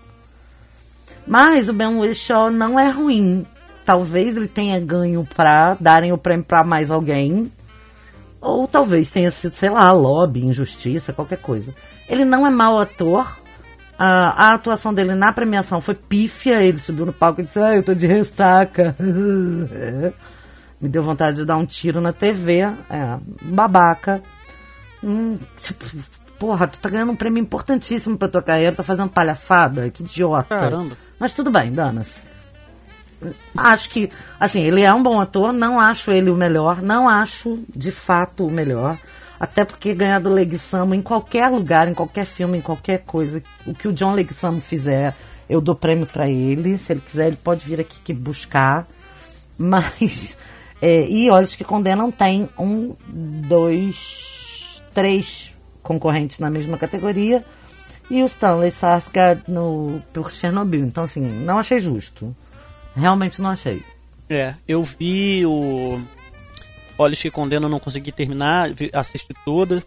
[1.25, 3.45] Mas o Ben Whishaw não é ruim.
[3.85, 7.51] Talvez ele tenha ganho pra darem o prêmio pra mais alguém.
[8.41, 11.73] Ou talvez tenha sido, sei lá, lobby, injustiça, qualquer coisa.
[12.11, 13.39] Ele não é mau ator.
[13.97, 16.61] A, a atuação dele na premiação foi pífia.
[16.61, 18.93] Ele subiu no palco e disse: Ah, eu tô de ressaca.
[20.81, 22.59] Me deu vontade de dar um tiro na TV.
[22.59, 24.21] É, babaca.
[25.01, 25.85] Hum, tipo,
[26.37, 30.59] porra, tu tá ganhando um prêmio importantíssimo pra tua carreira, tá fazendo palhaçada, que idiota.
[30.59, 30.97] Caramba.
[31.17, 32.21] Mas tudo bem, dana-se.
[33.55, 37.59] Acho que, assim, ele é um bom ator, não acho ele o melhor, não acho
[37.73, 38.97] de fato o melhor.
[39.41, 43.73] Até porque ganhar do Leguizamo em qualquer lugar, em qualquer filme, em qualquer coisa, o
[43.73, 45.15] que o John Leguizamo fizer,
[45.49, 46.77] eu dou prêmio pra ele.
[46.77, 48.87] Se ele quiser, ele pode vir aqui que buscar.
[49.57, 50.37] Mas,
[50.79, 57.43] é, e Olhos que Condenam tem um, dois, três concorrentes na mesma categoria
[58.11, 60.85] e o Stanley Skarsgård no por Chernobyl.
[60.85, 62.35] Então assim, não achei justo.
[62.95, 63.81] Realmente não achei.
[64.29, 65.99] É, eu vi o
[67.01, 69.83] Olhos que Condenam, não consegui terminar, assisti toda.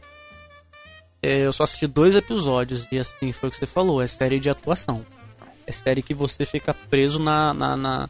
[1.22, 4.38] É, eu só assisti dois episódios e assim, foi o que você falou, é série
[4.38, 5.04] de atuação.
[5.66, 8.08] É série que você fica preso na, na, na-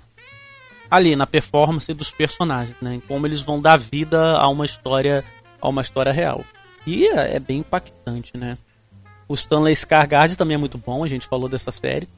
[0.90, 2.94] ali, na performance dos personagens, né?
[2.94, 5.24] Em como eles vão dar vida a uma história,
[5.60, 6.44] a uma história real.
[6.86, 8.58] E é, é bem impactante, né?
[9.28, 12.08] O Stanley Skarsgård também é muito bom, a gente falou dessa série.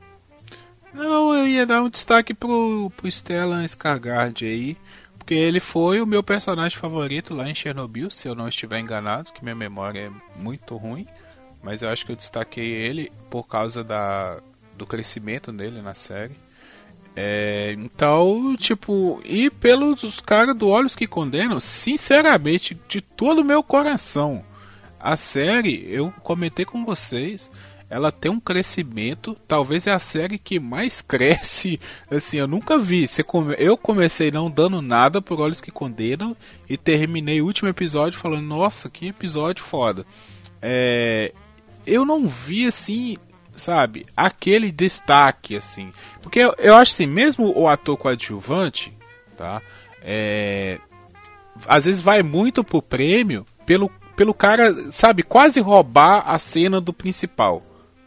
[0.94, 4.76] Não, eu ia dar um destaque pro, pro Stellan Skarsgård aí,
[5.26, 9.32] porque ele foi o meu personagem favorito lá em Chernobyl, se eu não estiver enganado,
[9.32, 11.04] que minha memória é muito ruim,
[11.60, 14.38] mas eu acho que eu destaquei ele por causa da,
[14.76, 16.36] do crescimento dele na série.
[17.16, 23.64] É, então, tipo, e pelos caras do Olhos que Condenam, sinceramente, de todo o meu
[23.64, 24.44] coração,
[25.00, 27.50] a série, eu comentei com vocês,
[27.88, 33.06] ela tem um crescimento, talvez é a série que mais cresce, assim, eu nunca vi.
[33.58, 36.36] Eu comecei não dando nada por Olhos que Condenam
[36.68, 40.04] e terminei o último episódio falando, nossa, que episódio foda.
[40.60, 41.32] é,
[41.86, 43.16] eu não vi assim,
[43.54, 45.90] sabe, aquele destaque assim.
[46.20, 48.92] Porque eu, eu acho assim, mesmo o ator coadjuvante,
[49.36, 49.62] tá?
[50.02, 50.80] É,
[51.66, 56.92] às vezes vai muito pro prêmio pelo, pelo cara, sabe, quase roubar a cena do
[56.92, 57.62] principal,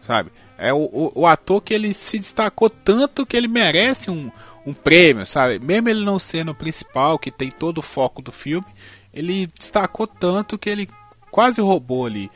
[0.09, 0.31] sabe?
[0.57, 4.31] É o, o, o, ator que ele se destacou tanto que ele merece um,
[4.65, 5.59] um prêmio, sabe?
[5.59, 8.65] Mesmo ele não sendo o principal, que tem todo o foco do filme,
[9.13, 10.89] ele destacou tanto que ele
[11.29, 12.31] quase roubou ali.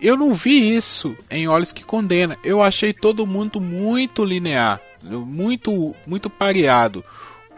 [0.00, 2.38] Eu não vi isso em Olhos que Condena.
[2.44, 7.04] Eu achei todo mundo muito linear, muito muito pareado.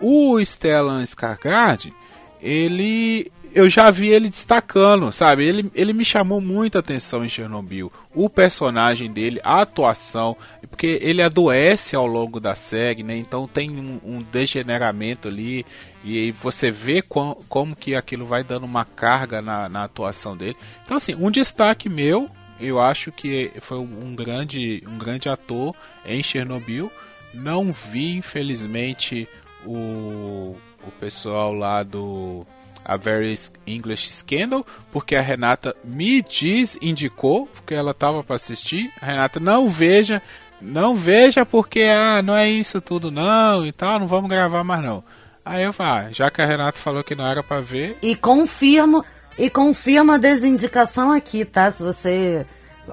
[0.01, 1.92] O Stellan Skarsgård,
[2.40, 5.44] ele eu já vi ele destacando, sabe?
[5.44, 7.92] Ele, ele me chamou muita atenção em Chernobyl.
[8.14, 10.36] O personagem dele, a atuação,
[10.68, 13.16] porque ele adoece ao longo da série, né?
[13.16, 15.64] Então tem um, um degeneramento ali
[16.04, 20.56] e você vê com, como que aquilo vai dando uma carga na, na atuação dele.
[20.84, 26.22] Então assim, um destaque meu, eu acho que foi um grande, um grande ator em
[26.22, 26.90] Chernobyl.
[27.32, 29.28] Não vi, infelizmente,
[29.64, 32.46] o, o pessoal lá do
[32.84, 38.90] a Very English Scandal, porque a Renata me diz, indicou, porque ela tava para assistir.
[39.00, 40.22] A Renata, não veja,
[40.60, 44.82] não veja porque ah, não é isso tudo não e tal, não vamos gravar mais
[44.82, 45.02] não.
[45.44, 47.98] Aí eu falo, ah, já que a Renata falou que não era para ver.
[48.02, 49.04] E confirmo,
[49.38, 51.72] e confirma a desindicação aqui, tá?
[51.72, 52.46] Se você,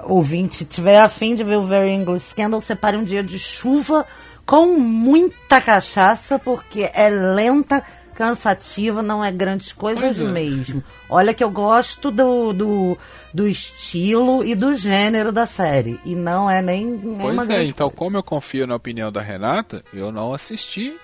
[0.04, 4.06] ouvinte, tiver afim de ver o Very English Scandal, separe um dia de chuva
[4.46, 7.84] com muita cachaça, porque é lenta
[8.18, 10.24] cansativa, não é grandes coisas é.
[10.24, 10.82] mesmo.
[11.08, 12.98] Olha que eu gosto do, do,
[13.32, 16.00] do, estilo e do gênero da série.
[16.04, 16.98] E não é nem.
[16.98, 20.96] Pois é, então, como eu confio na opinião da Renata, eu não assisti.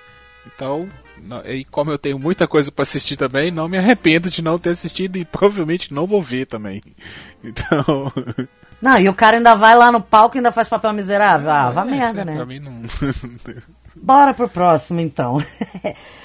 [0.44, 0.88] Então,
[1.46, 4.70] e como eu tenho muita coisa para assistir também, não me arrependo de não ter
[4.70, 6.82] assistido e provavelmente não vou ver também.
[7.46, 8.10] Então.
[8.80, 11.50] Não, e o cara ainda vai lá no palco e ainda faz papel miserável.
[11.50, 12.36] Ah, vá é, merda, né?
[12.36, 12.82] Pra mim não.
[13.94, 15.36] Bora pro próximo então.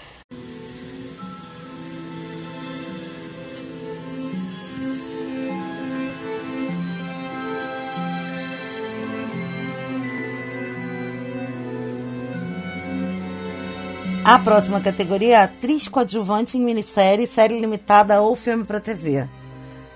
[14.29, 19.27] A próxima categoria é atriz coadjuvante em minissérie, série limitada ou filme para TV.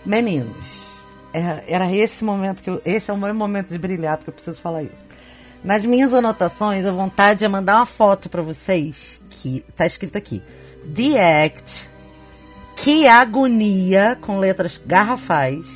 [0.04, 0.86] Meninos,
[1.32, 4.34] era, era esse momento que eu, esse é o meu momento de brilhar, porque eu
[4.34, 5.08] preciso falar isso.
[5.63, 10.41] Nas minhas anotações, a vontade é mandar uma foto para vocês que tá escrito aqui:
[10.96, 11.88] The Act,
[12.76, 15.67] que agonia com letras garrafais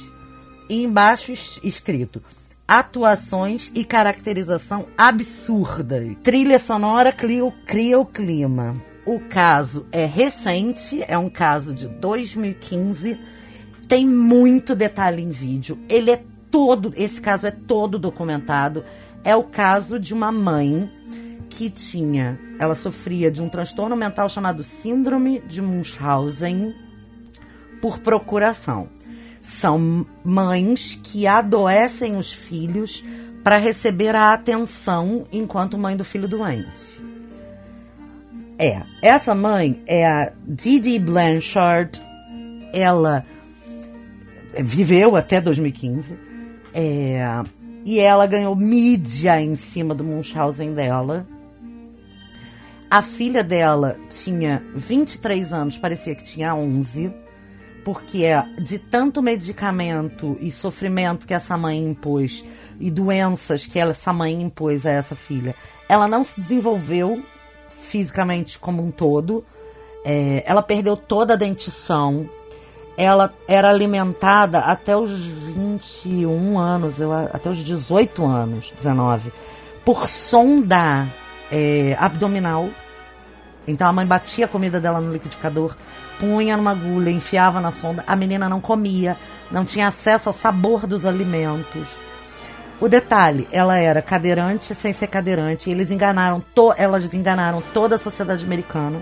[0.68, 2.24] e embaixo escrito
[2.68, 6.04] atuações e caracterização absurda.
[6.22, 8.76] Trilha sonora cria, cria o clima.
[9.06, 13.18] O caso é recente, é um caso de 2015.
[13.88, 15.80] Tem muito detalhe em vídeo.
[15.88, 18.84] Ele é todo, esse caso é todo documentado.
[19.24, 20.92] É o caso de uma mãe
[21.50, 26.76] que tinha, ela sofria de um transtorno mental chamado síndrome de Munchausen
[27.82, 28.90] por procuração.
[29.48, 33.04] São mães que adoecem os filhos
[33.44, 37.02] para receber a atenção enquanto mãe do filho doente.
[38.60, 42.00] É, essa mãe é a Didi Blanchard.
[42.74, 43.26] Ela
[44.60, 46.20] viveu até 2015.
[46.74, 47.26] É,
[47.86, 51.26] e ela ganhou mídia em cima do Munchausen dela.
[52.92, 57.27] A filha dela tinha 23 anos, parecia que tinha 11
[57.88, 62.44] porque é de tanto medicamento e sofrimento que essa mãe impôs
[62.82, 65.56] e doenças que essa mãe impôs a essa filha,
[65.88, 67.24] ela não se desenvolveu
[67.70, 69.46] fisicamente como um todo.
[70.04, 72.30] É, ela perdeu toda a dentição.
[72.98, 79.32] Ela era alimentada até os 21 anos, eu, até os 18 anos, 19,
[79.86, 81.08] por sonda
[81.50, 82.68] é, abdominal.
[83.66, 85.74] Então a mãe batia a comida dela no liquidificador
[86.20, 88.04] punha numa agulha, enfiava na sonda.
[88.08, 89.18] A menina não comia,
[89.52, 91.88] não tinha acesso ao sabor dos alimentos.
[92.80, 95.70] O detalhe, ela era cadeirante sem ser cadeirante.
[95.70, 96.44] eles enganaram,
[96.78, 99.02] elas enganaram toda a sociedade americana.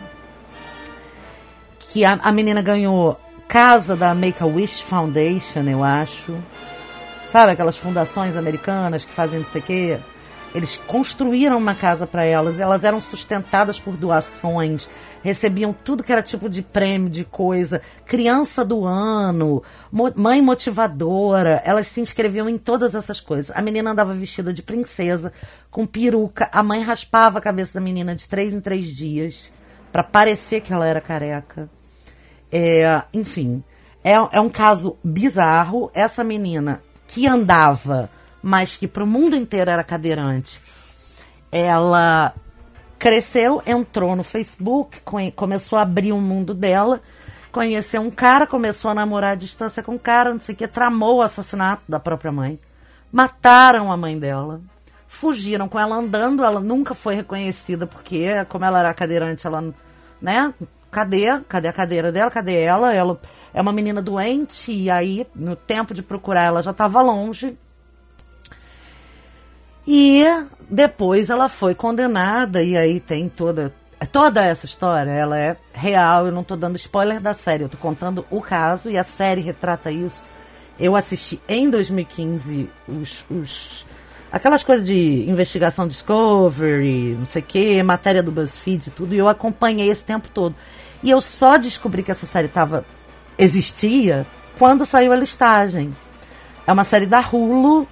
[1.80, 6.38] Que a, a menina ganhou casa da Make-A-Wish Foundation, eu acho.
[7.30, 10.00] Sabe aquelas fundações americanas que fazem não sei o quê?
[10.54, 14.90] Eles construíram uma casa para elas, elas eram sustentadas por doações,
[15.26, 17.82] recebiam tudo que era tipo de prêmio, de coisa.
[18.06, 23.52] Criança do ano, mo mãe motivadora, elas se inscreviam em todas essas coisas.
[23.56, 25.34] A menina andava vestida de princesa,
[25.72, 29.52] com peruca, a mãe raspava a cabeça da menina de três em três dias,
[29.92, 31.68] para parecer que ela era careca.
[32.52, 33.64] É, enfim,
[34.04, 35.90] é, é um caso bizarro.
[35.96, 38.12] Essa menina que andava,
[38.44, 40.62] mas que para o mundo inteiro era cadeirante,
[41.52, 42.32] ela
[42.98, 45.02] cresceu, entrou no Facebook,
[45.36, 47.02] começou a abrir o mundo dela,
[47.52, 50.68] conheceu um cara, começou a namorar à distância com um cara, não sei o que,
[50.68, 52.60] tramou o assassinato da própria mãe.
[53.12, 54.62] Mataram a mãe dela.
[55.08, 59.74] Fugiram com ela andando, ela nunca foi reconhecida, porque, como ela era cadeirante, ela,
[60.22, 60.54] né?
[60.92, 61.40] Cadê?
[61.48, 62.30] Cadê a cadeira dela?
[62.30, 62.94] Cadê ela?
[62.94, 63.20] Ela
[63.54, 67.58] é uma menina doente, e aí, no tempo de procurar, ela já estava longe.
[69.88, 70.24] E
[70.70, 73.74] depois ela foi condenada, e aí tem toda.
[74.12, 77.78] Toda essa história, ela é real, eu não tô dando spoiler da série, eu tô
[77.78, 80.22] contando o caso e a série retrata isso.
[80.78, 83.86] Eu assisti em 2015 os, os
[84.32, 89.30] aquelas coisas de investigação Discovery, não sei o matéria do BuzzFeed e tudo, e eu
[89.30, 90.54] acompanhei esse tempo todo.
[91.02, 92.86] E eu só descobri que essa série tava,
[93.38, 94.28] existia
[94.60, 95.96] quando saiu a listagem.
[96.68, 97.88] É uma série da Hulu,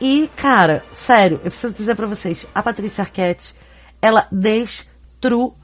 [0.00, 3.54] e, cara, sério, eu preciso dizer pra vocês, a Patrícia Arquette,
[4.00, 5.56] ela destruiu.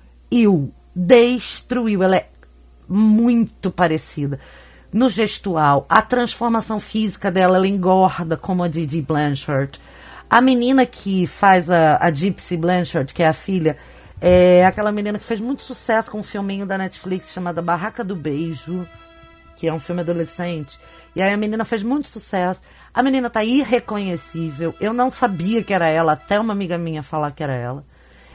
[0.94, 2.02] Destruiu.
[2.02, 2.28] Ela é
[2.88, 4.38] muito parecida.
[4.92, 9.80] No gestual, a transformação física dela, ela engorda como a Didi Blanchard.
[10.28, 13.76] A menina que faz a, a Gypsy Blanchard, que é a filha,
[14.20, 18.16] é aquela menina que fez muito sucesso com um filminho da Netflix chamado Barraca do
[18.16, 18.86] Beijo
[19.60, 20.80] que é um filme adolescente.
[21.14, 22.62] E aí a menina fez muito sucesso.
[22.94, 24.74] A menina tá irreconhecível.
[24.80, 27.84] Eu não sabia que era ela, até uma amiga minha falar que era ela.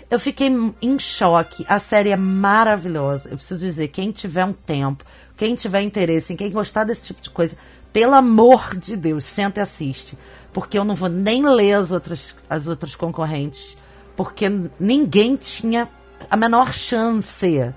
[0.07, 0.47] Eu fiquei
[0.79, 1.65] em choque.
[1.67, 3.29] A série é maravilhosa.
[3.29, 5.03] Eu preciso dizer, quem tiver um tempo,
[5.35, 7.57] quem tiver interesse em quem gostar desse tipo de coisa,
[7.91, 10.15] pelo amor de Deus, senta e assiste.
[10.53, 13.75] Porque eu não vou nem ler as outras, as outras concorrentes.
[14.15, 14.45] Porque
[14.79, 15.89] ninguém tinha
[16.29, 17.73] a menor chance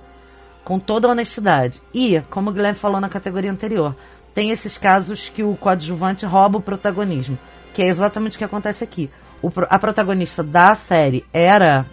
[0.64, 1.80] com toda honestidade.
[1.92, 3.96] E, como o Guilherme falou na categoria anterior,
[4.34, 7.38] tem esses casos que o coadjuvante rouba o protagonismo,
[7.72, 9.10] que é exatamente o que acontece aqui.
[9.42, 11.86] O, a protagonista da série era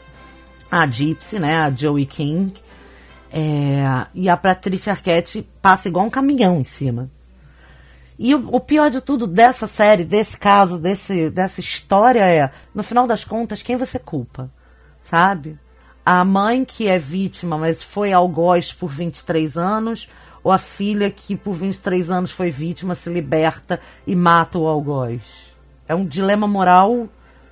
[0.69, 2.53] a Gypsy, né, a Joey King,
[3.31, 7.09] é, e a Patrícia Arquette passa igual um caminhão em cima.
[8.17, 12.83] E o, o pior de tudo dessa série, desse caso, desse, dessa história é, no
[12.83, 14.49] final das contas, quem você culpa?
[15.03, 15.59] Sabe?
[16.05, 20.07] A mãe que é vítima, mas foi algoz por 23 anos,
[20.43, 25.21] ou a filha que por 23 anos foi vítima, se liberta e mata o algoz?
[25.87, 27.09] É um dilema moral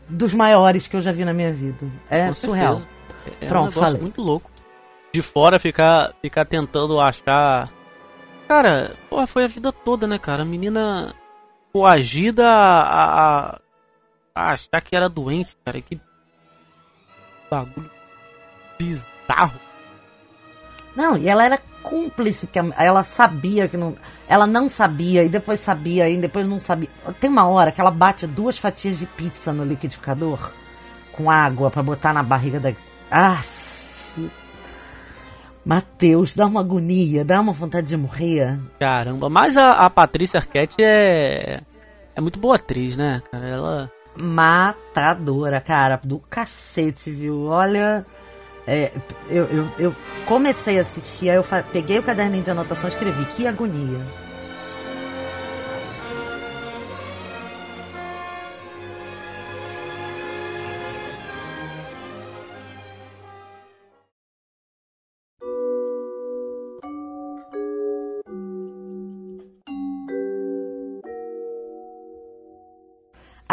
[0.07, 1.79] dos maiores que eu já vi na minha vida.
[2.09, 2.75] É Com surreal.
[2.77, 2.93] certeza.
[3.41, 4.01] É um Pronto, negócio falei.
[4.01, 4.51] muito louco.
[5.11, 7.69] De fora ficar, ficar tentando achar.
[8.47, 10.43] Cara, porra, foi a vida toda, né, cara?
[10.43, 11.13] A menina
[11.71, 13.59] coagida a, a,
[14.35, 15.81] a achar que era doente, cara.
[15.81, 15.99] Que
[17.49, 17.92] bagulho
[18.77, 19.59] bizarro.
[20.95, 23.95] Não, e ela era cúmplice, que ela sabia que não.
[24.27, 26.89] Ela não sabia, e depois sabia, e depois não sabia.
[27.19, 30.51] Tem uma hora que ela bate duas fatias de pizza no liquidificador
[31.11, 32.73] com água pra botar na barriga da.
[33.11, 33.41] Ah!
[35.65, 38.59] Matheus, dá uma agonia, dá uma vontade de morrer.
[38.79, 41.61] Caramba, mas a, a Patrícia Arquette é.
[42.15, 43.47] É muito boa atriz, né, cara?
[43.47, 43.91] Ela.
[44.15, 47.45] matadora, cara, do cacete, viu?
[47.45, 48.05] Olha,
[48.65, 48.91] é,
[49.29, 49.95] eu, eu, eu
[50.25, 54.22] comecei a assistir, aí eu peguei o caderninho de anotação e escrevi, que agonia.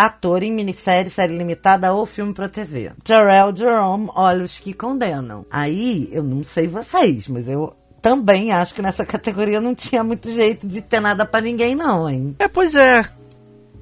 [0.05, 2.93] Ator em minissérie, série limitada ou filme pra TV.
[3.07, 5.45] Jarrell Jerome, Olhos que Condenam.
[5.51, 10.33] Aí, eu não sei vocês, mas eu também acho que nessa categoria não tinha muito
[10.33, 12.35] jeito de ter nada pra ninguém, não, hein?
[12.39, 13.05] É, pois é.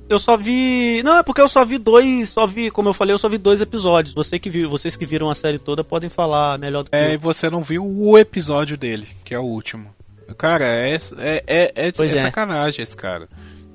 [0.09, 1.03] Eu só vi.
[1.05, 2.31] Não, é porque eu só vi dois.
[2.31, 4.15] Só vi, como eu falei, eu só vi dois episódios.
[4.15, 7.11] Você que viu, vocês que viram a série toda podem falar melhor do que É,
[7.13, 7.21] e eu.
[7.21, 9.95] você não viu o episódio dele, que é o último.
[10.37, 11.93] Cara, é, é, é, é, é é.
[11.93, 13.29] sacanagem esse cara.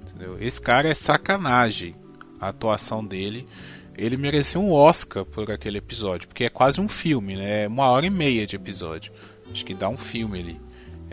[0.07, 0.37] Entendeu?
[0.39, 1.95] Esse cara é sacanagem.
[2.45, 3.47] A atuação dele.
[3.95, 7.65] Ele merecia um Oscar por aquele episódio, porque é quase um filme, né?
[7.65, 9.11] É uma hora e meia de episódio.
[9.51, 10.61] Acho que dá um filme ali.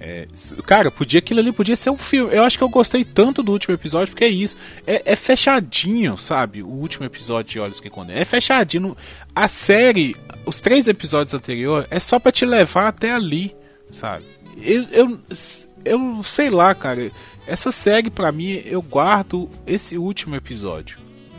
[0.03, 0.26] É,
[0.64, 2.35] cara, podia aquilo ali podia ser um filme.
[2.35, 4.57] Eu acho que eu gostei tanto do último episódio porque é isso.
[4.87, 6.62] É, é fechadinho, sabe?
[6.62, 8.18] O último episódio de Olhos que Condenam.
[8.18, 8.97] É fechadinho.
[9.35, 10.16] A série,
[10.47, 13.55] os três episódios anteriores, é só pra te levar até ali,
[13.93, 14.24] sabe?
[14.57, 15.20] Eu, eu,
[15.85, 17.12] eu sei lá, cara.
[17.47, 20.99] Essa série, pra mim, eu guardo esse último episódio.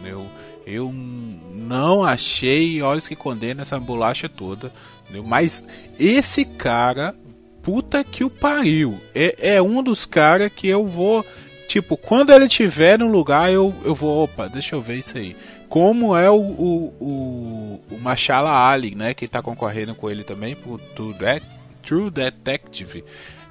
[0.09, 0.25] Eu,
[0.65, 4.71] eu não achei Olhos que Condenam essa bolacha toda.
[5.03, 5.23] entendeu?
[5.23, 5.63] Mas
[5.99, 7.15] esse cara
[7.61, 8.99] puta que o pariu.
[9.13, 11.25] É, é um dos caras que eu vou
[11.67, 15.35] tipo, quando ele estiver no lugar, eu, eu vou, opa, deixa eu ver isso aí.
[15.69, 19.13] Como é o, o, o, o Machala Ali, né?
[19.13, 21.41] Que tá concorrendo com ele também por True, Det
[21.81, 23.05] True Detective.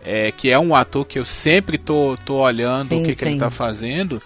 [0.04, 3.24] É, que é um ator que eu sempre tô, tô olhando Sim, o que, que
[3.24, 4.20] ele tá fazendo.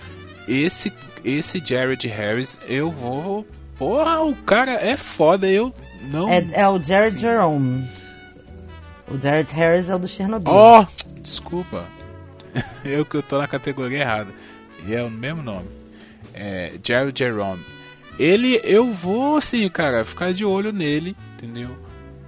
[0.48, 0.92] Esse,
[1.24, 3.46] esse Jared Harris, eu vou.
[3.78, 5.74] Porra, o cara é foda, eu
[6.10, 6.28] não.
[6.28, 7.18] É, é o Jared Sim.
[7.18, 7.88] Jerome.
[9.08, 10.52] O Jared Harris é o do Chernobyl.
[10.52, 11.84] Ó, oh, desculpa.
[12.84, 14.30] eu que eu tô na categoria errada.
[14.86, 15.68] E é o mesmo nome.
[16.32, 17.62] É Jared Jerome.
[18.18, 21.76] Ele, eu vou assim, cara, ficar de olho nele, entendeu?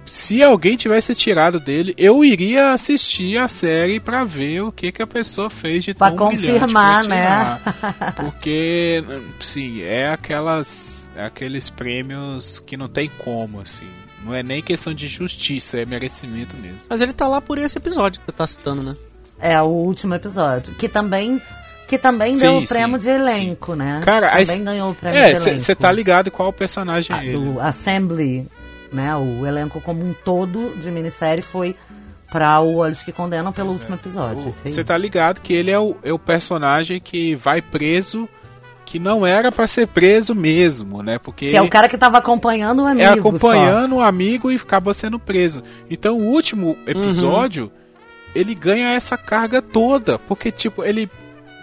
[0.07, 5.01] Se alguém tivesse tirado dele, eu iria assistir a série pra ver o que que
[5.01, 7.59] a pessoa fez de Pra tão brilhante confirmar, né?
[8.15, 9.03] Porque,
[9.39, 13.85] sim, é aquelas, é aqueles prêmios que não tem como, assim.
[14.23, 16.79] Não é nem questão de justiça, é merecimento mesmo.
[16.89, 18.95] Mas ele tá lá por esse episódio que você tá citando, né?
[19.39, 20.73] É o último episódio.
[20.73, 21.39] Que também,
[21.87, 24.01] que também Sim, deu o sim, prêmio de elenco, né?
[24.03, 25.59] Cara, a também es- ganhou o prêmio É, de elenco.
[25.63, 27.37] você tá ligado qual personagem Ah, é ele.
[27.37, 28.47] do Assembly,
[28.91, 29.15] né?
[29.15, 31.75] O elenco como um todo de minissérie foi
[32.31, 34.49] pra o Olhos que Condenam pelo último episódio.
[34.49, 34.71] isso aí.
[34.71, 38.27] Você tá ligado que ele é o, é o personagem que vai preso,
[38.85, 41.17] que não era pra ser preso mesmo, né?
[41.19, 43.01] Porque Que é o cara que tava acompanhando o amigo.
[43.01, 45.63] é acompanhando o amigo e acabou sendo preso.
[45.89, 47.71] Então o último episódio,
[48.35, 51.09] ele ganha essa carga toda, porque tipo, ele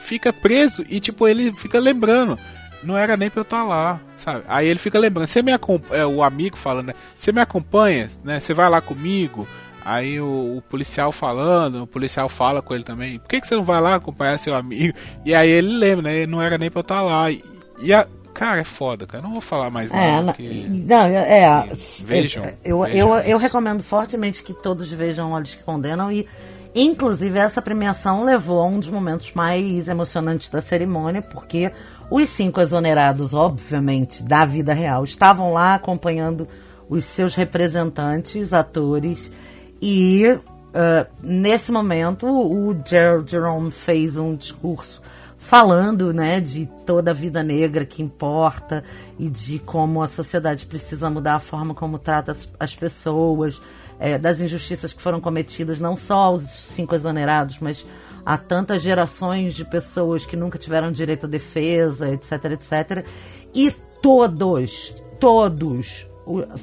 [0.00, 2.38] fica preso e tipo, ele fica lembrando,
[2.84, 4.44] não era nem pra eu estar lá, sabe?
[4.46, 6.94] Aí ele fica lembrando, você me acompanha, é, o amigo falando, né?
[7.16, 8.40] Você me acompanha, né?
[8.40, 9.46] Você vai lá comigo?
[9.84, 13.54] Aí o, o policial falando, o policial fala com ele também, por que, que você
[13.56, 14.96] não vai lá acompanhar seu amigo?
[15.24, 16.26] E aí ele lembra, né?
[16.26, 17.30] Não era nem pra eu estar lá.
[17.30, 17.44] E,
[17.82, 19.22] e a, cara, é foda, cara.
[19.22, 20.22] Não vou falar mais É, nada.
[20.22, 21.68] na- porque- não, é.
[22.00, 26.26] Vejam, Eu, vejam eu, eu recomendo fortemente que todos vejam Olhos que Condenam e,
[26.74, 31.70] inclusive, essa premiação levou a um dos momentos mais emocionantes da cerimônia, porque
[32.16, 36.46] os cinco exonerados, obviamente, da vida real, estavam lá acompanhando
[36.88, 39.32] os seus representantes, atores,
[39.80, 40.38] e
[40.74, 45.00] ah, nesse momento o Gerald Jerome fez um discurso
[45.38, 48.82] falando né, de toda a vida negra que importa
[49.18, 53.60] e de como a sociedade precisa mudar a forma como trata as, as pessoas,
[54.00, 57.86] é, das injustiças que foram cometidas, não só aos cinco exonerados, mas
[58.24, 63.06] a tantas gerações de pessoas que nunca tiveram direito à defesa, etc, etc.
[63.54, 63.70] E
[64.00, 66.06] todos, todos,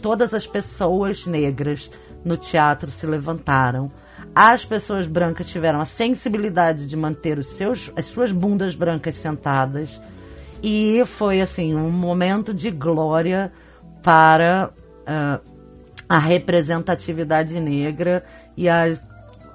[0.02, 1.92] todas as pessoas negras
[2.24, 3.92] no teatro se levantaram.
[4.34, 10.02] As pessoas brancas tiveram a sensibilidade de manter os seus, as suas bundas brancas sentadas.
[10.64, 13.52] E foi assim um momento de glória
[14.04, 14.72] para
[15.06, 15.40] ah,
[16.08, 18.24] a representatividade negra
[18.56, 18.86] e a,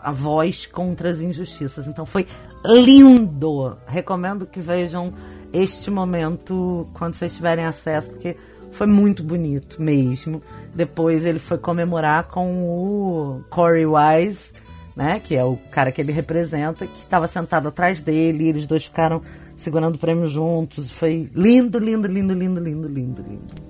[0.07, 1.88] a voz contra as injustiças.
[1.88, 2.28] Então foi
[2.64, 3.76] lindo.
[3.88, 5.12] Recomendo que vejam
[5.52, 8.36] este momento quando vocês tiverem acesso, porque
[8.70, 10.40] foi muito bonito mesmo.
[10.72, 14.52] Depois ele foi comemorar com o Corey Wise,
[14.94, 18.64] né, que é o cara que ele representa, que estava sentado atrás dele, e eles
[18.64, 19.20] dois ficaram
[19.57, 20.88] segurando o prêmio juntos.
[20.88, 23.66] Foi lindo, lindo, lindo, lindo, lindo, lindo, lindo.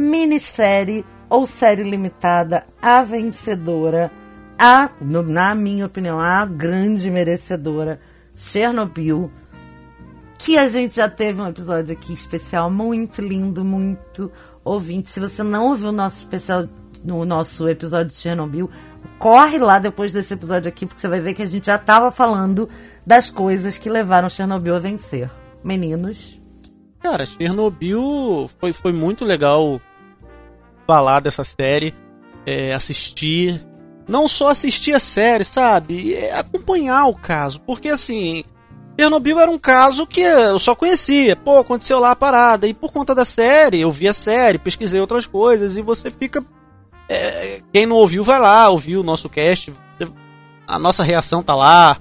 [0.00, 4.10] Minissérie ou série limitada, a vencedora,
[4.58, 8.00] a, no- na minha opinião, a grande merecedora,
[8.34, 9.30] Chernobyl,
[10.38, 14.32] que a gente já teve um episódio aqui especial muito lindo, muito
[14.64, 15.10] ouvinte.
[15.10, 16.66] Se você não ouviu o nosso especial,
[17.04, 18.68] no nosso episódio de Chernobyl,
[19.18, 22.10] corre lá depois desse episódio aqui, porque você vai ver que a gente já estava
[22.10, 22.68] falando
[23.06, 25.30] das coisas que levaram Chernobyl a vencer.
[25.62, 26.40] Meninos,
[27.02, 29.80] Cara, Chernobyl foi, foi muito legal
[30.90, 31.94] falar dessa série,
[32.44, 33.64] é, assistir.
[34.08, 36.14] Não só assistir a série, sabe?
[36.14, 37.60] É acompanhar o caso.
[37.60, 38.42] Porque assim,
[38.98, 41.36] Chernobyl era um caso que eu só conhecia.
[41.36, 42.66] Pô, aconteceu lá a parada.
[42.66, 46.44] E por conta da série, eu vi a série, pesquisei outras coisas e você fica.
[47.08, 49.72] é, quem não ouviu, vai lá, ouviu o nosso cast.
[50.66, 51.98] A nossa reação tá lá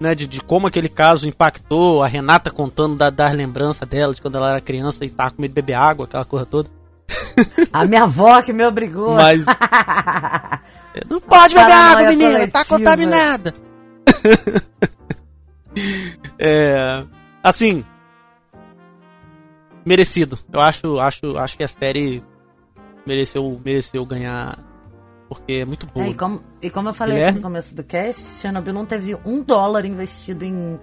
[0.00, 4.20] né, de, de como aquele caso impactou, a Renata contando da, das lembranças dela de
[4.20, 6.68] quando ela era criança e tava com medo de beber água, aquela coisa toda.
[7.72, 9.14] A minha avó que me obrigou.
[9.14, 9.44] Mas.
[11.08, 12.78] Não pode beber água, menina, tá coletiva.
[12.78, 13.54] contaminada.
[16.38, 17.04] é,
[17.42, 17.84] assim,
[19.84, 20.38] merecido.
[20.50, 22.24] Eu acho, acho, acho que a série
[23.06, 24.58] mereceu, mereceu ganhar
[25.28, 26.06] porque é muito boa.
[26.06, 27.38] É, e, como, e como eu falei Guilherme?
[27.38, 30.78] no começo do cast, Chernobyl não teve um dólar investido em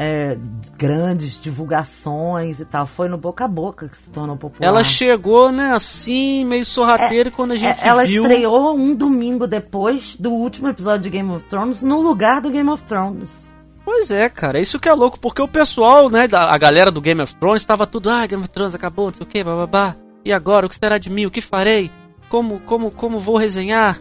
[0.00, 0.38] é,
[0.76, 2.86] grandes divulgações e tal.
[2.86, 4.68] Foi no boca a boca que se tornou popular.
[4.68, 8.22] Ela chegou, né, assim, meio sorrateira, e quando a gente É, ela viu...
[8.22, 12.70] estreou um domingo depois do último episódio de Game of Thrones, no lugar do Game
[12.70, 13.48] of Thrones.
[13.84, 17.00] Pois é, cara, isso que é louco, porque o pessoal, né, da, a galera do
[17.00, 19.96] Game of Thrones tava tudo, ah, Game of Thrones acabou, não sei o que, bababá.
[20.24, 21.26] E agora, o que será de mim?
[21.26, 21.90] O que farei?
[22.28, 23.98] Como, como, como vou resenhar?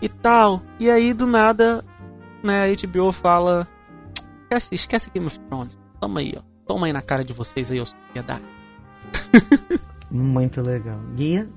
[0.00, 0.62] E tal.
[0.78, 1.84] E aí, do nada,
[2.42, 3.66] né, a HBO fala,
[4.48, 5.78] esquece, esquece Game of Thrones.
[6.00, 6.42] Toma aí, ó.
[6.66, 8.44] Toma aí na cara de vocês aí, ó, sociedade.
[10.10, 10.98] Muito legal.
[11.14, 11.48] Guia?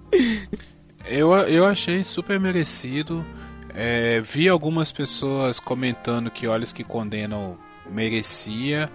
[1.06, 3.26] Eu, eu achei super merecido.
[3.74, 7.58] É, vi algumas pessoas comentando que Olhos que Condenam
[7.90, 8.92] merecia,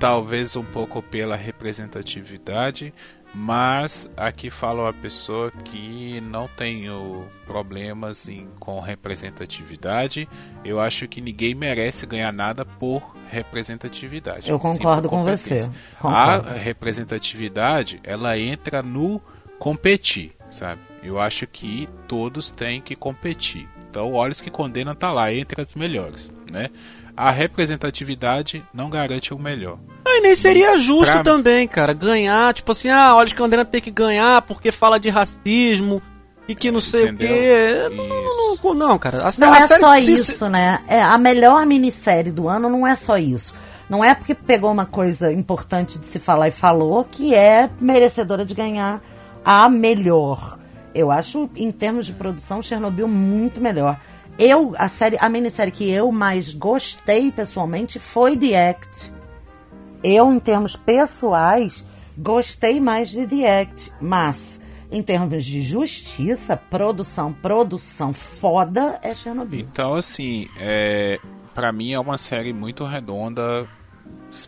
[0.00, 2.92] talvez um pouco pela representatividade,
[3.34, 10.28] mas aqui fala uma pessoa que não tenho problemas em, com representatividade.
[10.64, 14.48] Eu acho que ninguém merece ganhar nada por representatividade.
[14.48, 15.70] Eu sim concordo com você.
[16.00, 16.48] Concordo.
[16.48, 19.20] A representatividade, ela entra no
[19.58, 20.80] competir, sabe?
[21.02, 23.68] Eu acho que todos têm que competir.
[23.90, 26.70] Então, Olhos que Condenam tá lá, entre as melhores, né?
[27.20, 29.78] A representatividade não garante o melhor.
[30.06, 33.64] Ah, e nem seria justo Pra- também, cara, ganhar, tipo assim, ah, olha que Condena
[33.64, 36.00] tem que ganhar porque fala de racismo
[36.46, 37.28] e que não sei Entendeu?
[37.28, 37.96] o quê.
[38.62, 39.18] Não, não, não, cara.
[39.28, 40.80] A, Não a é série só se- isso, né?
[40.86, 43.52] É, a melhor minissérie do ano não é só isso.
[43.90, 48.44] Não é porque pegou uma coisa importante de se falar e falou que é merecedora
[48.44, 49.02] de ganhar
[49.44, 50.58] a melhor.
[50.94, 53.98] Eu acho, em termos de produção, Chernobyl muito melhor.
[54.38, 59.12] Eu, a série, a minissérie que eu mais gostei pessoalmente foi The Act.
[60.02, 61.84] Eu, em termos pessoais,
[62.16, 64.60] gostei mais de The Act, mas
[64.92, 69.60] em termos de justiça, produção, produção foda é Chernobyl.
[69.60, 71.18] Então, assim, é,
[71.52, 73.68] para mim é uma série muito redonda,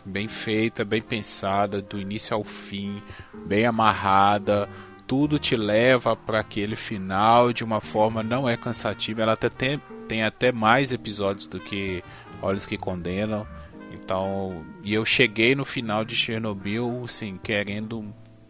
[0.05, 3.03] bem feita, bem pensada, do início ao fim,
[3.45, 4.69] bem amarrada.
[5.11, 9.21] Tudo te leva para aquele final de uma forma não é cansativa.
[9.21, 12.01] Ela até tem, tem até mais episódios do que
[12.41, 13.45] Olhos que Condenam.
[13.91, 18.05] Então, e eu cheguei no final de Chernobyl, assim, querendo,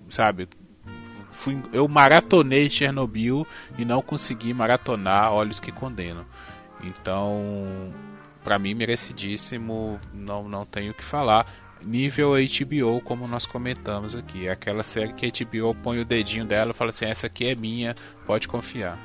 [0.07, 0.47] sabe,
[1.31, 6.27] fui, eu maratonei Chernobyl e não consegui maratonar Olhos que Condenam.
[6.83, 7.91] Então,
[8.43, 11.47] pra mim, merecidíssimo, não, não tenho o que falar.
[11.83, 14.47] Nível HBO, como nós comentamos aqui.
[14.47, 17.49] É aquela série que a HBO põe o dedinho dela e fala assim: essa aqui
[17.49, 18.97] é minha, pode confiar.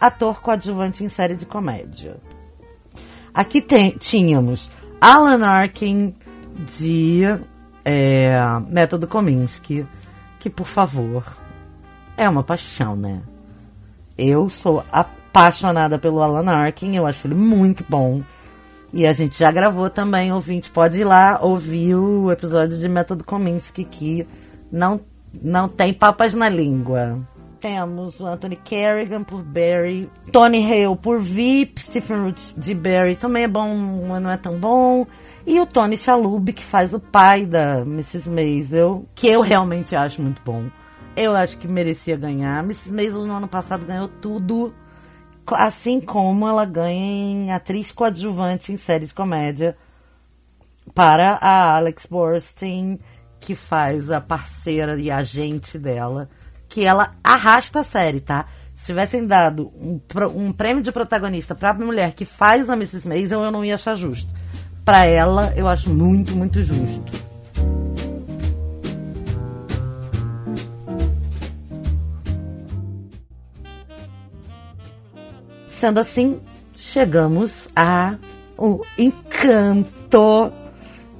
[0.00, 2.16] Ator coadjuvante em série de comédia.
[3.34, 4.70] Aqui tem- tínhamos
[5.00, 6.14] Alan Arkin
[6.66, 7.22] de
[7.84, 9.86] é, Método Kominsky,
[10.38, 11.24] que por favor
[12.16, 13.20] é uma paixão, né?
[14.18, 18.22] Eu sou apaixonada pelo Alan Arkin, eu acho ele muito bom.
[18.92, 20.70] E a gente já gravou também, ouvinte.
[20.70, 24.26] Pode ir lá ouvir o episódio de Método Kominsky, que
[24.70, 25.00] não,
[25.40, 27.18] não tem papas na língua.
[27.60, 33.44] Temos o Anthony Kerrigan por Barry, Tony Hale por VIP, Stephen Root de Barry também
[33.44, 33.68] é bom,
[34.08, 35.06] mas não é tão bom.
[35.46, 38.30] E o Tony Shalhoub, que faz o pai da Mrs.
[38.30, 40.64] Maisel, que eu realmente acho muito bom.
[41.14, 42.64] Eu acho que merecia ganhar.
[42.64, 42.92] Mrs.
[42.94, 44.74] Maisel no ano passado ganhou tudo
[45.54, 49.76] assim como ela ganha em atriz coadjuvante em série de comédia
[50.94, 52.98] para a Alex Borstein,
[53.38, 56.28] que faz a parceira e agente dela,
[56.68, 58.46] que ela arrasta a série, tá?
[58.74, 60.00] Se tivessem dado um,
[60.34, 63.06] um prêmio de protagonista para a mulher que faz a Mrs.
[63.06, 64.32] Maisel, eu não ia achar justo.
[64.84, 67.29] Para ela, eu acho muito, muito justo.
[75.80, 76.40] Sendo assim,
[76.76, 78.16] chegamos a
[78.58, 80.52] o encanto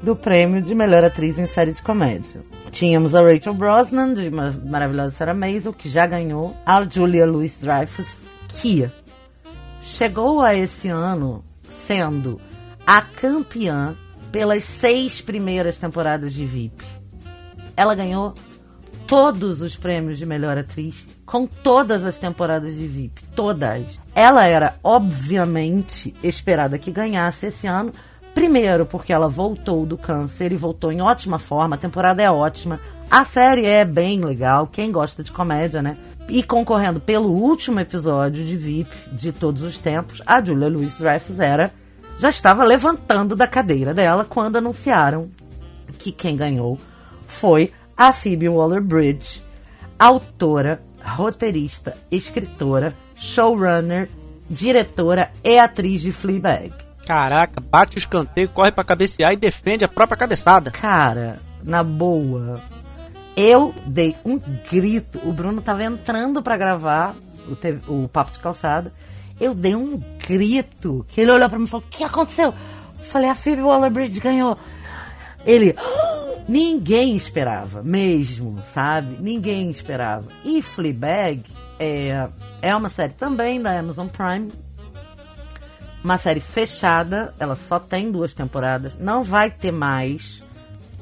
[0.02, 2.42] do prêmio de melhor atriz em série de comédia.
[2.70, 8.22] Tínhamos a Rachel Brosnan, de Ma- Maravilhosa Sarah Maisel, que já ganhou, a Julia Louis-Dreyfus,
[8.48, 8.90] que
[9.82, 12.38] chegou a esse ano sendo
[12.86, 13.96] a campeã
[14.30, 16.84] pelas seis primeiras temporadas de VIP.
[17.76, 18.34] Ela ganhou
[19.06, 24.00] todos os prêmios de melhor atriz com todas as temporadas de VIP, todas.
[24.16, 27.92] Ela era obviamente esperada que ganhasse esse ano,
[28.34, 32.80] primeiro porque ela voltou do câncer e voltou em ótima forma, a temporada é ótima,
[33.08, 35.96] a série é bem legal, quem gosta de comédia, né?
[36.28, 41.72] E concorrendo pelo último episódio de VIP de todos os tempos, a Julia Louis-Dreyfus era
[42.18, 45.30] já estava levantando da cadeira dela quando anunciaram
[45.96, 46.76] que quem ganhou
[47.28, 49.44] foi a Phoebe Waller-Bridge,
[49.96, 54.08] autora, roteirista, escritora, showrunner,
[54.48, 56.72] diretora e atriz de Fleabag.
[57.06, 60.70] Caraca, bate o escanteio, corre pra cabecear e defende a própria cabeçada.
[60.70, 62.60] Cara, na boa.
[63.36, 64.38] Eu dei um
[64.70, 65.18] grito.
[65.24, 67.14] O Bruno tava entrando pra gravar
[67.48, 68.92] o, TV o Papo de Calçada.
[69.40, 71.04] Eu dei um grito.
[71.08, 72.54] Que ele olhou pra mim e falou: O que aconteceu?
[72.98, 74.58] Eu falei: A Phoebe Waller-Bridge ganhou.
[75.44, 75.74] Ele.
[76.48, 79.16] Ninguém esperava, mesmo, sabe?
[79.20, 80.26] Ninguém esperava.
[80.44, 81.44] E Fleabag
[81.78, 82.28] é,
[82.60, 84.50] é uma série também da Amazon Prime.
[86.02, 88.98] Uma série fechada, ela só tem duas temporadas.
[88.98, 90.42] Não vai ter mais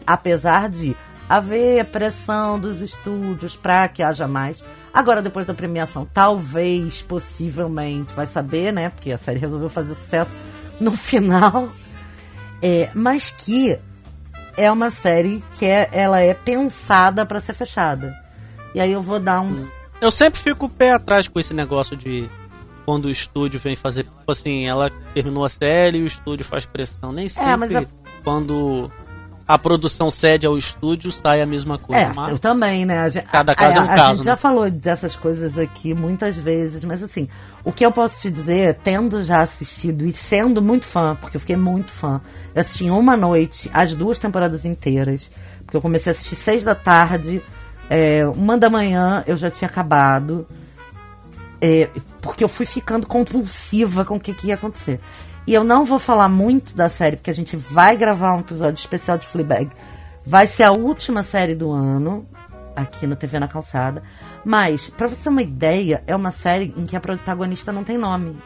[0.09, 0.97] apesar de
[1.29, 4.65] haver pressão dos estúdios para que haja mais.
[4.91, 8.89] Agora, depois da premiação, talvez, possivelmente, vai saber, né?
[8.89, 10.35] Porque a série resolveu fazer sucesso
[10.81, 11.69] no final.
[12.63, 13.79] É, mas que
[14.59, 18.15] é uma série que é, ela é pensada para ser fechada.
[18.75, 19.67] E aí eu vou dar um.
[20.01, 22.29] Eu sempre fico o pé atrás com esse negócio de
[22.85, 24.05] quando o estúdio vem fazer.
[24.05, 27.13] Tipo assim, ela terminou a série e o estúdio faz pressão.
[27.13, 27.87] Nem sempre mas é-
[28.25, 28.91] quando
[29.47, 32.03] a produção cede ao estúdio sai a mesma coisa.
[32.03, 32.99] É, mas- eu também, né?
[32.99, 34.37] A, gente- Cada caso a, é um a caso, gente já né?
[34.37, 37.29] falou dessas coisas aqui muitas vezes, mas assim,
[37.65, 41.41] o que eu posso te dizer, tendo já assistido e sendo muito fã, porque eu
[41.41, 42.21] fiquei muito fã,
[42.55, 45.31] eu assisti em uma noite as duas temporadas inteiras,
[45.65, 47.43] porque eu comecei a assistir seis da tarde,
[47.91, 50.47] é, uma da manhã eu já tinha acabado,
[51.61, 51.89] é,
[52.21, 55.01] porque eu fui ficando compulsiva com o que, que ia acontecer.
[55.47, 58.79] E eu não vou falar muito da série, porque a gente vai gravar um episódio
[58.79, 59.71] especial de Fleabag.
[60.25, 62.27] Vai ser a última série do ano,
[62.81, 64.03] aqui no TV na Calçada.
[64.45, 67.99] Mas, pra você ter uma ideia, é uma série em que a protagonista não tem
[67.99, 68.37] nome.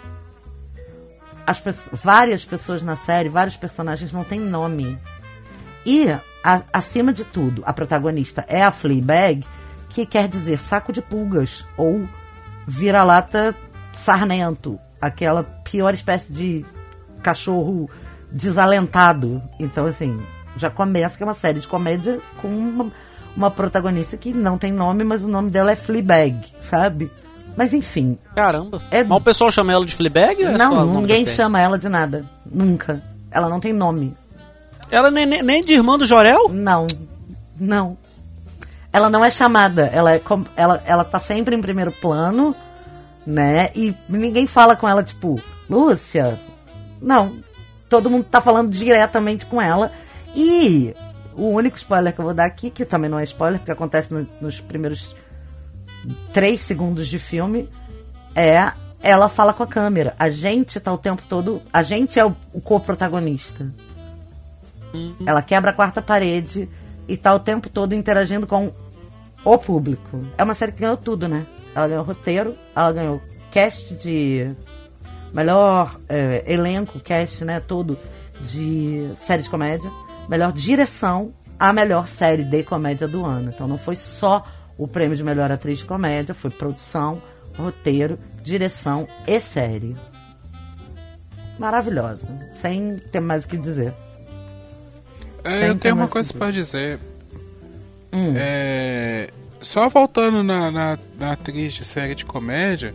[1.47, 1.61] As
[1.93, 4.99] várias pessoas na série, vários personagens não têm nome.
[5.85, 6.09] E,
[6.45, 9.45] a- acima de tudo, a protagonista é a Fleabag,
[9.89, 12.09] que quer dizer saco de pulgas, ou
[12.66, 13.55] vira-lata
[13.93, 16.64] sarnento, aquela pior espécie de
[17.22, 17.91] cachorro
[18.30, 19.43] desalentado.
[19.59, 20.22] Então, assim,
[20.57, 22.93] já começa que é uma série de comédia com uma,
[23.37, 27.11] uma protagonista que não tem nome, mas o nome dela é Fleabag, sabe?
[27.57, 28.80] Mas enfim, Caramba.
[28.91, 30.43] É- Mas o pessoal chama ela de Fleabag?
[30.43, 32.24] é não, ninguém chama ela de nada.
[32.51, 33.03] Nunca.
[33.30, 34.14] Ela não tem nome.
[34.91, 36.49] Ela nem, nem, nem de irmã do Jorel?
[36.51, 36.87] Não.
[37.59, 37.97] Não.
[38.93, 39.87] Ela não é chamada.
[39.87, 42.55] Ela, é com- ela, ela tá sempre em primeiro plano,
[43.26, 43.70] né?
[43.74, 46.39] E ninguém fala com ela, tipo, Lúcia.
[47.01, 47.37] Não.
[47.89, 49.91] Todo mundo tá falando diretamente com ela.
[50.35, 50.95] E
[51.37, 54.12] o único spoiler que eu vou dar aqui, que também não é spoiler, porque acontece
[54.12, 55.14] no- nos primeiros
[56.33, 57.68] três segundos de filme,
[58.35, 60.14] é ela fala com a câmera.
[60.18, 61.61] A gente tá o tempo todo.
[61.72, 63.66] A gente é o, o co-protagonista.
[65.26, 66.68] Ela quebra a quarta parede
[67.09, 68.72] e tá o tempo todo interagindo com
[69.45, 70.24] o público.
[70.39, 71.47] É uma série que ganhou tudo, né?
[71.74, 73.20] Ela ganhou roteiro, ela ganhou
[73.51, 74.55] cast de
[75.33, 77.59] melhor é, elenco, cast, né?
[77.59, 77.99] Todo
[78.41, 79.91] de série de comédia,
[80.33, 83.51] melhor direção, a melhor série de comédia do ano.
[83.55, 84.43] Então não foi só
[84.78, 87.20] o prêmio de melhor atriz de comédia, foi produção,
[87.55, 89.95] roteiro, direção e série.
[91.59, 93.93] Maravilhosa, sem ter mais o que dizer.
[95.45, 96.99] É, eu tenho uma coisa pra dizer.
[98.11, 98.33] Hum.
[98.35, 99.30] É,
[99.61, 102.95] só voltando na, na, na atriz de série de comédia,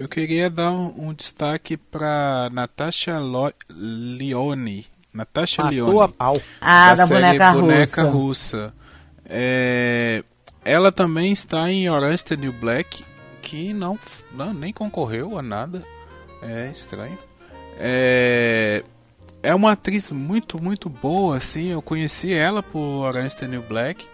[0.00, 4.86] eu queria dar um, um destaque pra Natasha Lo- Leone.
[5.12, 6.04] Natasha Matou Leone.
[6.04, 6.42] a pau.
[6.60, 8.12] Ah, da, série boneca, Boneca russa.
[8.12, 8.74] Russa.
[9.26, 10.24] É,
[10.64, 13.04] ela também está em Orange the New Black,
[13.42, 13.98] que não,
[14.32, 15.82] não nem concorreu a nada.
[16.42, 17.18] É estranho.
[17.78, 18.84] É,
[19.42, 21.68] é uma atriz muito, muito boa, assim.
[21.68, 24.06] Eu conheci ela por Orange the New Black.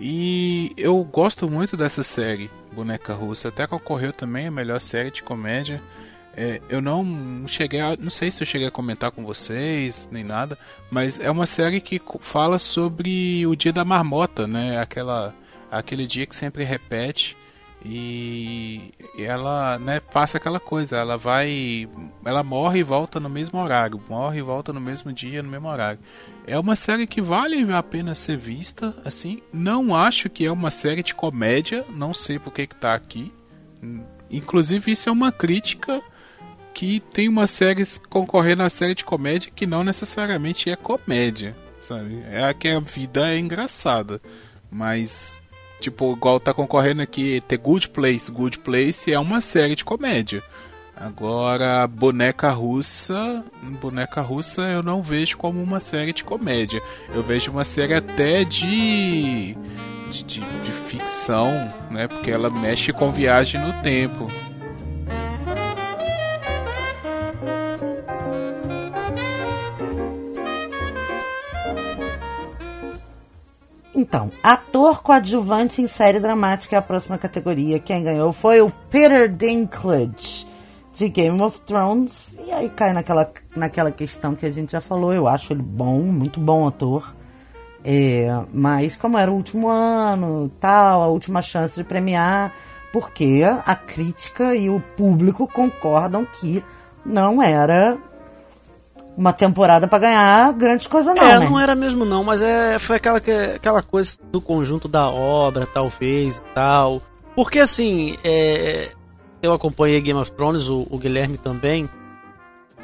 [0.00, 3.48] E eu gosto muito dessa série, Boneca Russa.
[3.48, 5.80] Até concorreu também a melhor série de comédia.
[6.36, 10.24] É, eu não cheguei a, não sei se eu cheguei a comentar com vocês nem
[10.24, 10.58] nada,
[10.90, 14.78] mas é uma série que fala sobre o dia da marmota, né?
[14.78, 15.34] Aquela,
[15.70, 17.36] aquele dia que sempre repete
[17.84, 21.88] e e ela, né, passa aquela coisa, ela vai,
[22.24, 25.68] ela morre e volta no mesmo horário, morre e volta no mesmo dia, no mesmo
[25.68, 26.00] horário.
[26.46, 29.40] É uma série que vale a pena ser vista, assim.
[29.52, 33.32] Não acho que é uma série de comédia, não sei por que que tá aqui.
[34.28, 36.02] Inclusive isso é uma crítica
[36.74, 42.22] que tem umas séries concorrendo à série de comédia que não necessariamente é comédia, sabe?
[42.30, 44.20] É que a vida é engraçada,
[44.70, 45.40] mas
[45.80, 50.42] tipo, igual tá concorrendo aqui The Good Place, Good Place é uma série de comédia.
[50.96, 53.44] Agora, Boneca Russa,
[53.80, 56.80] Boneca Russa eu não vejo como uma série de comédia.
[57.12, 59.56] Eu vejo uma série até de
[60.10, 62.06] de, de, de ficção, né?
[62.06, 64.28] Porque ela mexe com viagem no tempo.
[73.94, 77.78] Então, ator coadjuvante em série dramática é a próxima categoria.
[77.78, 80.46] Quem ganhou foi o Peter Dinklage,
[80.94, 82.36] de Game of Thrones.
[82.44, 85.14] E aí cai naquela, naquela questão que a gente já falou.
[85.14, 87.14] Eu acho ele bom, muito bom ator.
[87.84, 92.52] É, mas como era o último ano, tal, a última chance de premiar,
[92.92, 96.64] porque a crítica e o público concordam que
[97.04, 97.98] não era
[99.16, 101.44] uma temporada pra ganhar grandes coisas não, é, né?
[101.48, 105.66] não era mesmo não, mas é, foi aquela, que- aquela coisa do conjunto da obra,
[105.66, 107.00] talvez e tal.
[107.36, 108.90] Porque assim, é,
[109.42, 111.88] eu acompanhei Game of Thrones, o, o Guilherme também.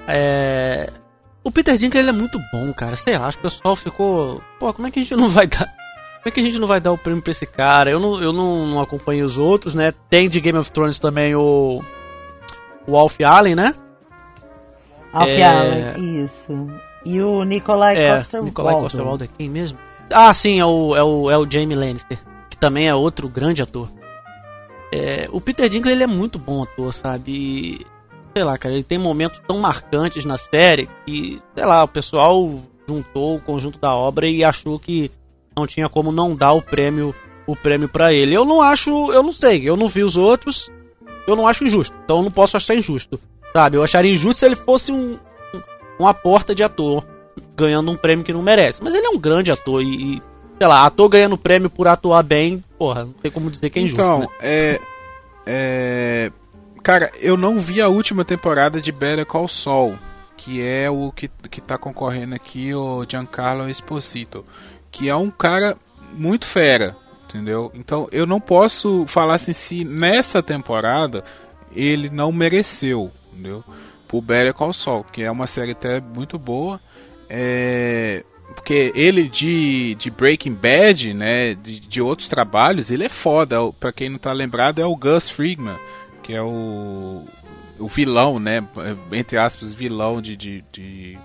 [0.06, 0.90] É,
[1.42, 2.96] o Peter Dinklage ele é muito bom, cara.
[2.96, 4.42] Sei lá, o pessoal ficou.
[4.58, 5.66] Pô, como é que a gente não vai dar.
[5.66, 7.90] Como é que a gente não vai dar o prêmio pra esse cara?
[7.90, 9.92] Eu não, eu não, não acompanhei os outros, né?
[10.10, 11.82] Tem de Game of Thrones também o.
[12.86, 13.74] O Alf Allen, né?
[15.12, 15.44] Alf É.
[15.44, 16.68] Allen, isso.
[17.04, 19.78] E o Nikolai É, Coster Nicolai Coster Waldau é quem mesmo?
[20.12, 23.62] Ah, sim, é o, é o, é o Jamie Lannister, que também é outro grande
[23.62, 23.88] ator.
[24.92, 27.32] É, o Peter Dinklage ele é muito bom ator, sabe?
[27.32, 27.86] E,
[28.34, 32.60] sei lá, cara, ele tem momentos tão marcantes na série que, sei lá, o pessoal
[32.88, 35.10] juntou o conjunto da obra e achou que
[35.56, 37.14] não tinha como não dar o prêmio
[37.46, 38.34] o prêmio para ele.
[38.34, 40.70] Eu não acho, eu não sei, eu não vi os outros,
[41.26, 41.94] eu não acho injusto.
[42.04, 43.18] Então eu não posso achar injusto,
[43.52, 43.76] sabe?
[43.76, 45.18] Eu acharia injusto se ele fosse um
[45.98, 47.04] uma porta de ator
[47.54, 48.82] ganhando um prêmio que não merece.
[48.82, 50.22] Mas ele é um grande ator e, e,
[50.58, 53.82] sei lá, ator ganhando prêmio por atuar bem, porra, não tem como dizer que é
[53.82, 54.28] injusto, Então, né?
[54.40, 54.80] é,
[55.46, 56.32] é.
[56.82, 59.98] Cara, eu não vi a última temporada de Better Call Saul,
[60.38, 64.42] que é o que, que tá concorrendo aqui, o Giancarlo Esposito,
[64.90, 65.76] que é um cara
[66.14, 66.96] muito fera,
[67.28, 67.70] entendeu?
[67.74, 71.22] Então eu não posso falar assim se nessa temporada
[71.76, 73.64] ele não mereceu, entendeu?
[74.06, 76.80] Por Better Call Saul, que é uma série até muito boa.
[77.28, 78.24] É,
[78.54, 83.56] porque ele de, de Breaking Bad, né, de, de outros trabalhos, ele é foda.
[83.72, 85.78] Pra quem não tá lembrado, é o Gus Fringman,
[86.22, 87.24] que é o,
[87.78, 88.66] o vilão, né,
[89.12, 91.18] entre aspas, vilão de, de, de,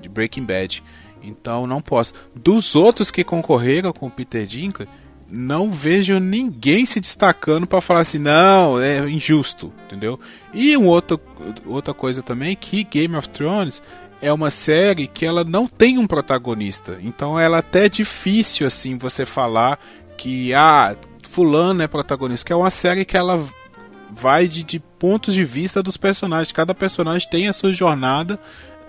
[0.00, 0.82] de Breaking Bad.
[1.22, 2.12] Então não posso.
[2.34, 4.90] Dos outros que concorreram com o Peter Dinklage,
[5.30, 10.18] não vejo ninguém se destacando pra falar assim, não, é injusto, entendeu?
[10.54, 11.20] E um outro,
[11.66, 13.82] outra coisa também que Game of Thrones
[14.20, 16.98] é uma série que ela não tem um protagonista.
[17.02, 19.78] Então ela até é difícil assim você falar
[20.16, 23.44] que ah, fulano é protagonista, que é uma série que ela
[24.10, 26.52] vai de, de pontos de vista dos personagens.
[26.52, 28.38] Cada personagem tem a sua jornada.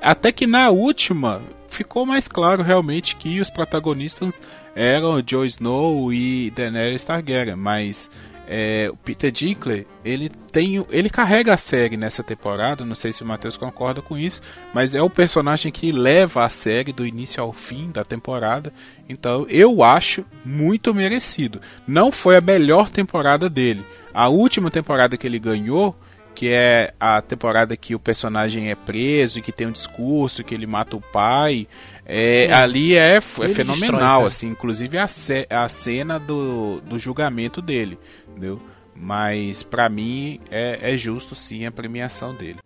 [0.02, 4.42] Até que na última ficou mais claro realmente que os protagonistas
[4.76, 8.10] eram Jon Snow e Daenerys Targaryen, mas
[8.48, 12.86] é, o Peter Dinklage ele tem, ele carrega a série nessa temporada.
[12.86, 14.42] Não sei se o Matheus concorda com isso,
[14.74, 18.72] mas é o personagem que leva a série do início ao fim da temporada.
[19.10, 21.62] Então eu acho muito merecido.
[21.86, 23.86] Não foi a melhor temporada dele.
[24.14, 25.96] A última temporada que ele ganhou
[26.38, 30.54] que é a temporada que o personagem é preso e que tem um discurso que
[30.54, 31.68] ele mata o pai.
[32.06, 37.60] É, ali é, é fenomenal, destrói, assim, inclusive a, ce- a cena do, do julgamento
[37.60, 37.98] dele,
[38.30, 38.62] entendeu?
[38.96, 42.60] Mas pra mim é, é justo sim a premiação dele.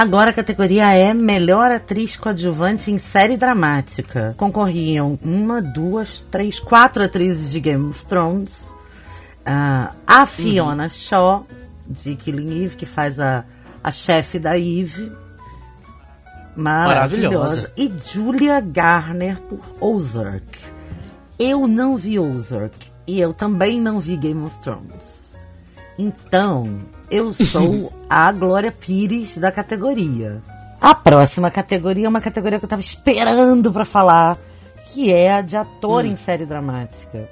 [0.00, 4.34] Agora a categoria é Melhor Atriz Coadjuvante em Série Dramática.
[4.34, 8.72] Concorriam uma, duas, três, quatro atrizes de Game of Thrones.
[9.44, 11.46] Ah, a Fiona Shaw,
[11.86, 13.44] de Killing Eve, que faz a,
[13.84, 15.12] a chefe da Eve.
[16.56, 17.66] Maravilhosa.
[17.66, 17.72] Maravilhosa.
[17.76, 20.60] E Julia Garner por Ozark.
[21.38, 22.90] Eu não vi Ozark.
[23.06, 25.38] E eu também não vi Game of Thrones.
[25.98, 26.78] Então,
[27.10, 30.40] eu sou a Glória Pires da categoria.
[30.80, 34.38] A próxima categoria é uma categoria que eu tava esperando pra falar,
[34.90, 37.28] que é a de ator em série dramática.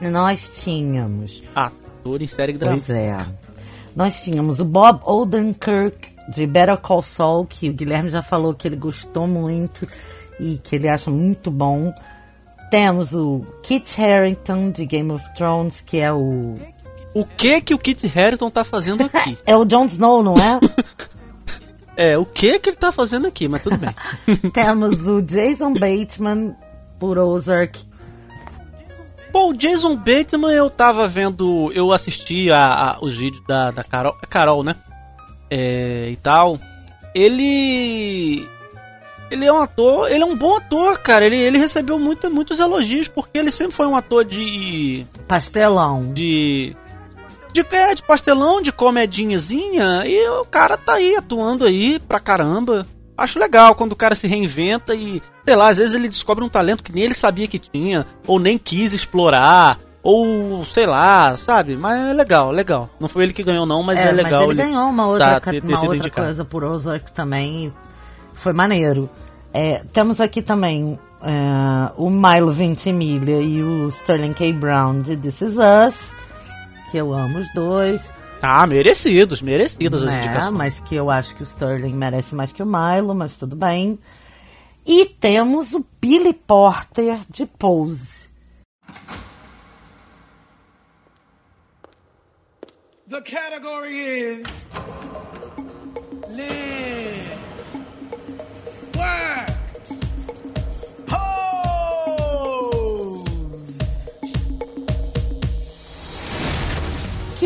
[0.00, 2.76] Nós tínhamos Ator em série drama.
[2.76, 3.26] Pois é.
[3.94, 8.68] Nós tínhamos o Bob Odenkirk de Better Call Saul, que o Guilherme já falou que
[8.68, 9.88] ele gostou muito
[10.38, 11.94] e que ele acha muito bom.
[12.70, 16.58] Temos o Kit Harington de Game of Thrones, que é o
[17.18, 19.38] O que que o Kit Harington tá fazendo aqui?
[19.46, 20.60] é o Jon Snow, não é?
[22.12, 23.94] é, o que que ele tá fazendo aqui, mas tudo bem.
[24.52, 26.54] Temos o Jason Bateman
[26.98, 27.78] por Ozark.
[29.32, 32.58] O Jason Bateman eu tava vendo, eu assisti a,
[32.92, 34.74] a- os vídeos da, da Carol, a Carol, né?
[35.50, 36.58] É, e tal.
[37.14, 38.46] Ele
[39.30, 41.24] ele é um ator, ele é um bom ator, cara.
[41.26, 45.04] Ele, ele recebeu muito, muitos elogios, porque ele sempre foi um ator de.
[45.26, 46.12] Pastelão.
[46.12, 46.76] de.
[47.62, 52.86] De, é, de pastelão, de comedinhazinha, e o cara tá aí atuando aí pra caramba.
[53.16, 56.48] Acho legal quando o cara se reinventa e, sei lá, às vezes ele descobre um
[56.50, 61.76] talento que nem ele sabia que tinha, ou nem quis explorar, ou sei lá, sabe?
[61.76, 62.90] Mas é legal, legal.
[63.00, 64.42] Não foi ele que ganhou, não, mas é, legal.
[64.46, 66.26] Mas ele, ganhou uma outra, tá, ter- ter uma outra indicado.
[66.26, 67.72] coisa por Ozark também.
[68.34, 69.08] Foi maneiro.
[69.52, 74.52] É, temos aqui também é, o Milo Ventimiglia e o Sterling K.
[74.52, 76.12] Brown de This Is Us,
[76.90, 78.10] que eu amo os dois.
[78.42, 80.24] Ah, merecidos, merecidas as né?
[80.24, 80.54] indicações.
[80.54, 83.98] Mas que eu acho que o Sterling merece mais que o Milo, mas tudo bem.
[84.84, 88.26] E temos o Billy Porter de Pose.
[93.08, 94.46] The category is
[96.28, 97.35] live,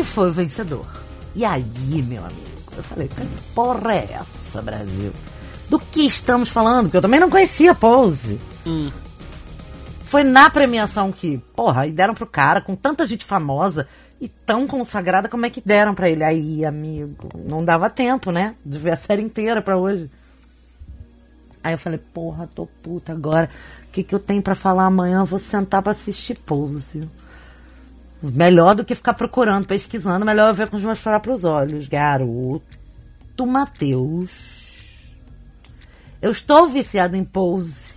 [0.01, 0.85] que foi o vencedor.
[1.35, 1.63] E aí,
[2.03, 5.13] meu amigo, eu falei, que porra é essa, Brasil?
[5.69, 6.85] Do que estamos falando?
[6.85, 8.39] Porque eu também não conhecia Pose.
[8.65, 8.91] Hum.
[10.03, 13.87] Foi na premiação que, porra, e deram pro cara, com tanta gente famosa
[14.19, 16.23] e tão consagrada, como é que deram pra ele?
[16.23, 18.55] Aí, amigo, não dava tempo, né?
[18.65, 20.09] De ver a série inteira pra hoje.
[21.63, 23.49] Aí eu falei, porra, tô puta agora.
[23.87, 25.19] O que, que eu tenho pra falar amanhã?
[25.19, 27.07] Eu vou sentar pra assistir Pose.
[28.21, 31.87] Melhor do que ficar procurando, pesquisando, melhor eu ver com os meus próprios olhos.
[31.87, 32.61] Garoto
[33.47, 35.07] Matheus.
[36.21, 37.91] Eu estou viciada em Pose.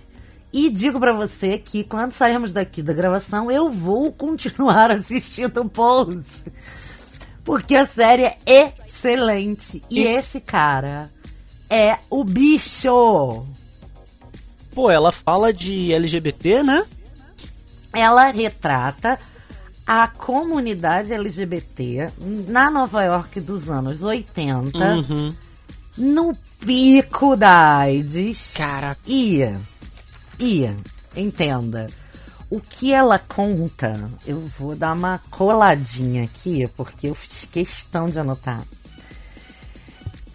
[0.51, 6.23] E digo pra você que quando sairmos daqui da gravação, eu vou continuar assistindo Pose.
[7.43, 9.83] Porque a série é excelente.
[9.91, 11.11] E, E- esse cara
[11.69, 13.45] é o bicho.
[14.73, 16.83] Pô, ela fala de LGBT, né?
[17.93, 19.17] ela retrata
[19.85, 22.11] a comunidade LGBT
[22.47, 25.35] na Nova York dos anos 80, Uhum.
[25.97, 28.53] no pico da AIDS.
[28.55, 28.99] Caraca.
[29.05, 29.59] Ia,
[30.39, 30.75] ia,
[31.15, 31.87] entenda.
[32.49, 38.19] O que ela conta, eu vou dar uma coladinha aqui, porque eu fiz questão de
[38.19, 38.63] anotar.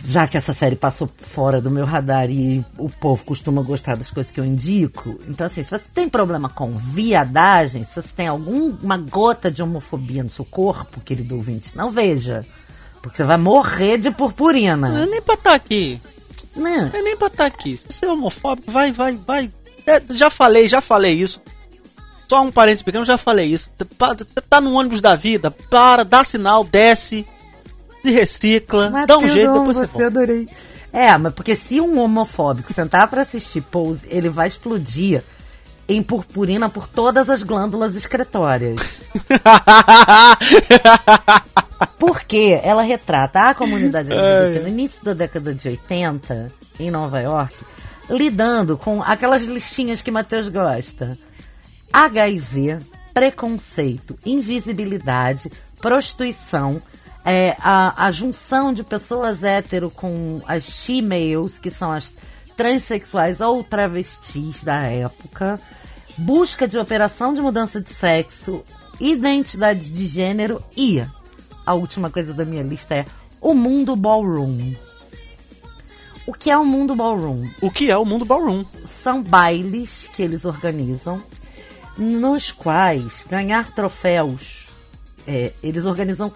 [0.04, 4.10] Já que essa série passou fora do meu radar e o povo costuma gostar das
[4.10, 8.26] coisas que eu indico, então assim, se você tem problema com viadagem, se você tem
[8.26, 12.46] alguma gota de homofobia no seu corpo, querido ouvinte, não veja.
[13.02, 15.06] Porque você vai morrer de Não é purpurina.
[15.06, 16.00] nem pra estar aqui.
[16.54, 16.88] Não.
[16.88, 17.76] Não é nem pra estar aqui.
[17.76, 19.50] Se você é homofóbico, vai, vai, vai.
[19.86, 21.40] É, já falei, já falei isso.
[22.28, 23.70] Só um parênteses pequeno, já falei isso.
[23.98, 24.16] Tá,
[24.48, 27.26] tá no ônibus da vida, para, dá sinal, desce,
[28.02, 30.48] se recicla, dá um jeito, depois você você, adorei.
[30.92, 35.22] É, mas porque se um homofóbico sentar pra assistir Pose, ele vai explodir
[35.88, 39.02] em purpurina por todas as glândulas excretórias.
[41.98, 47.54] Porque ela retrata a comunidade LGBT no início da década de 80, em Nova York,
[48.08, 51.18] lidando com aquelas listinhas que Matheus gosta.
[51.92, 52.78] HIV,
[53.12, 56.80] preconceito, invisibilidade, prostituição,
[57.24, 62.14] é, a, a junção de pessoas hétero com as she-males, que são as
[62.56, 65.60] transexuais ou travestis da época,
[66.16, 68.62] busca de operação de mudança de sexo,
[68.98, 71.02] identidade de gênero e
[71.64, 73.04] a última coisa da minha lista é
[73.40, 74.74] o mundo ballroom.
[76.26, 77.48] O que é o mundo ballroom?
[77.60, 78.64] O que é o mundo ballroom?
[79.02, 81.22] são bailes que eles organizam,
[81.96, 84.68] nos quais ganhar troféus,
[85.26, 86.32] é, eles organizam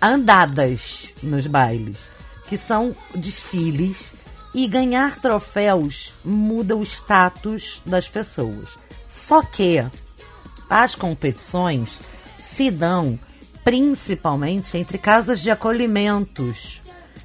[0.00, 1.98] andadas nos bailes,
[2.48, 4.14] que são desfiles,
[4.54, 8.68] e ganhar troféus muda o status das pessoas.
[9.10, 9.84] Só que
[10.70, 12.00] as competições
[12.38, 13.18] se dão
[13.64, 16.80] principalmente entre casas de acolhimentos,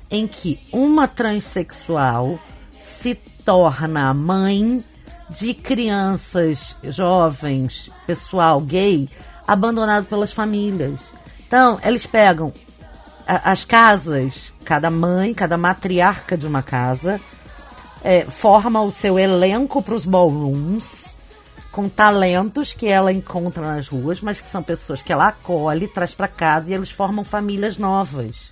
[0.09, 2.39] em que uma transexual
[2.81, 3.13] se
[3.45, 4.83] torna mãe
[5.29, 9.07] de crianças, jovens, pessoal gay
[9.45, 11.11] abandonado pelas famílias.
[11.49, 12.53] Então, eles pegam
[13.27, 17.19] a- as casas, cada mãe, cada matriarca de uma casa,
[18.03, 21.09] é, forma o seu elenco para os ballrooms,
[21.71, 26.13] com talentos que ela encontra nas ruas, mas que são pessoas que ela acolhe, traz
[26.13, 28.51] para casa e eles formam famílias novas.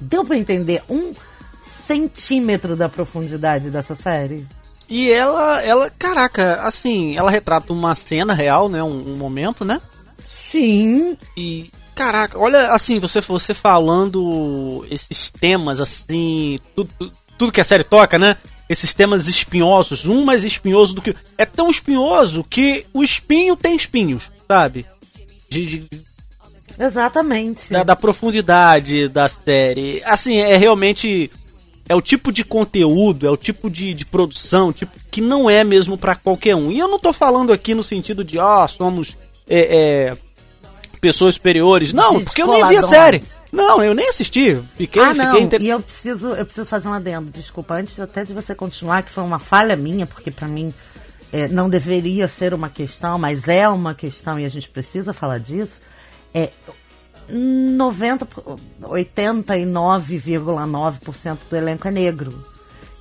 [0.00, 1.14] Deu para entender um
[1.86, 4.46] centímetro da profundidade dessa série?
[4.88, 8.82] E ela, ela, caraca, assim, ela retrata uma cena real, né?
[8.82, 9.78] Um, um momento, né?
[10.50, 11.16] Sim.
[11.36, 16.90] E, caraca, olha, assim, você, você falando esses temas, assim, tudo,
[17.36, 18.36] tudo que a série toca, né?
[18.68, 21.14] Esses temas espinhosos, um mais espinhoso do que.
[21.38, 24.84] É tão espinhoso que o espinho tem espinhos, sabe?
[25.48, 25.88] De, de-
[26.78, 27.72] Exatamente.
[27.72, 30.02] da, da profundidade da série.
[30.04, 31.30] Assim, é realmente.
[31.88, 35.64] É o tipo de conteúdo, é o tipo de, de produção, tipo, que não é
[35.64, 36.70] mesmo pra qualquer um.
[36.70, 39.16] E eu não tô falando aqui no sentido de, ó, somos
[39.48, 39.60] é,
[40.10, 40.16] é,
[40.98, 41.92] pessoas superiores.
[41.92, 43.22] Não, porque eu nem vi a série.
[43.52, 44.58] Não, eu nem assisti.
[44.76, 45.26] Fiquei, ah, não.
[45.26, 45.62] fiquei inter...
[45.62, 47.30] E eu preciso, eu preciso fazer um adendo.
[47.30, 50.72] Desculpa, antes até de você continuar, que foi uma falha minha, porque pra mim
[51.32, 55.38] é, não deveria ser uma questão, mas é uma questão e a gente precisa falar
[55.38, 55.80] disso.
[56.34, 56.50] É
[57.30, 58.26] 90,
[58.82, 62.44] 89,9% do elenco é negro.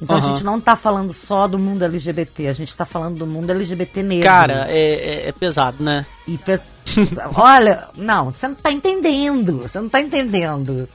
[0.01, 0.33] Então a Aham.
[0.33, 4.03] gente não tá falando só do mundo LGBT, a gente tá falando do mundo LGBT
[4.03, 4.23] negro.
[4.25, 6.05] Cara, é, é- é pesado, né?
[6.27, 6.59] E pe-
[7.35, 9.59] Olha, não, você não tá entendendo.
[9.59, 10.87] Você não tá entendendo.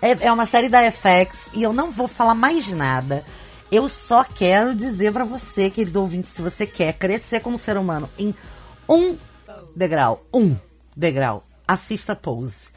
[0.00, 3.24] É, é uma série da FX e eu não vou falar mais nada.
[3.70, 8.08] Eu só quero dizer pra você, querido ouvinte, se você quer crescer como ser humano
[8.18, 8.34] em
[8.88, 9.16] um
[9.74, 10.56] degrau, um
[10.96, 12.75] degrau, assista Pose.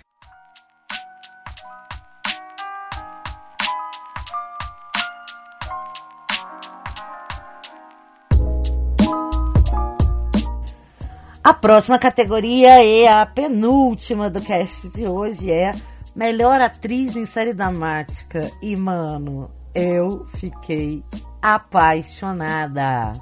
[11.50, 15.72] A próxima categoria é a penúltima do cast de hoje, é
[16.16, 18.52] Melhor Atriz em Série Dramática.
[18.62, 21.04] E, mano, eu fiquei
[21.42, 23.14] apaixonada.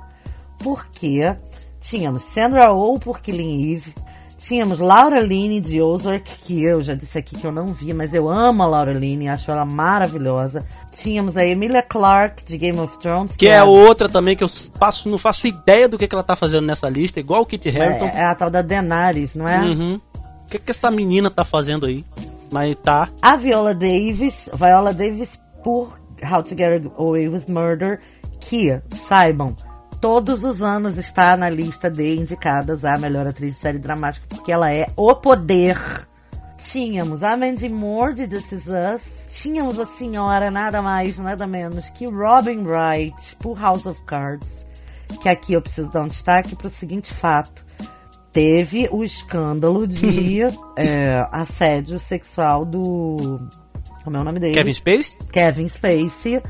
[0.62, 1.38] Porque
[1.80, 3.96] tínhamos Sandra Oh por Killing Eve,
[4.38, 8.14] tínhamos Laura Linney de Ozark, que eu já disse aqui que eu não vi, mas
[8.14, 10.64] eu amo a Laura Linney, acho ela maravilhosa.
[10.92, 14.50] Tínhamos a Emilia Clarke de Game of Thrones, Que é a- outra também que eu
[14.80, 17.68] faço, não faço ideia do que, que ela tá fazendo nessa lista, igual o Kit
[17.70, 18.06] Harington.
[18.08, 19.60] é, é a tal da Daenerys, não é?
[19.62, 20.00] Uhum.
[20.46, 22.06] O que, que essa menina tá fazendo aí?
[22.52, 23.10] Mas tá.
[23.22, 28.00] A Viola Davis, Viola Davis por How to Get Away with Murder,
[28.40, 29.56] que, saibam,
[30.02, 34.52] todos os anos está na lista de indicadas a melhor atriz de série dramática, porque
[34.52, 35.78] ela é o poder.
[36.58, 41.90] Tínhamos a Mandy Moore de This Is Us, tínhamos a senhora nada mais, nada menos
[41.92, 44.66] que Robin Wright por House of Cards,
[45.22, 47.68] que aqui eu preciso dar um destaque para o seguinte fato
[48.38, 50.42] teve o escândalo de
[50.78, 53.40] é, assédio sexual do.
[54.04, 54.54] Como é o nome dele?
[54.54, 55.18] Kevin Space?
[55.32, 56.44] Kevin Spacey.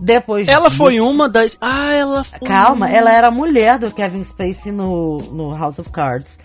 [0.00, 1.56] Depois Ela disso- foi uma das.
[1.60, 2.40] Ah, ela foi.
[2.48, 6.38] Calma, ela era a mulher do Kevin Spacey no, no House of Cards.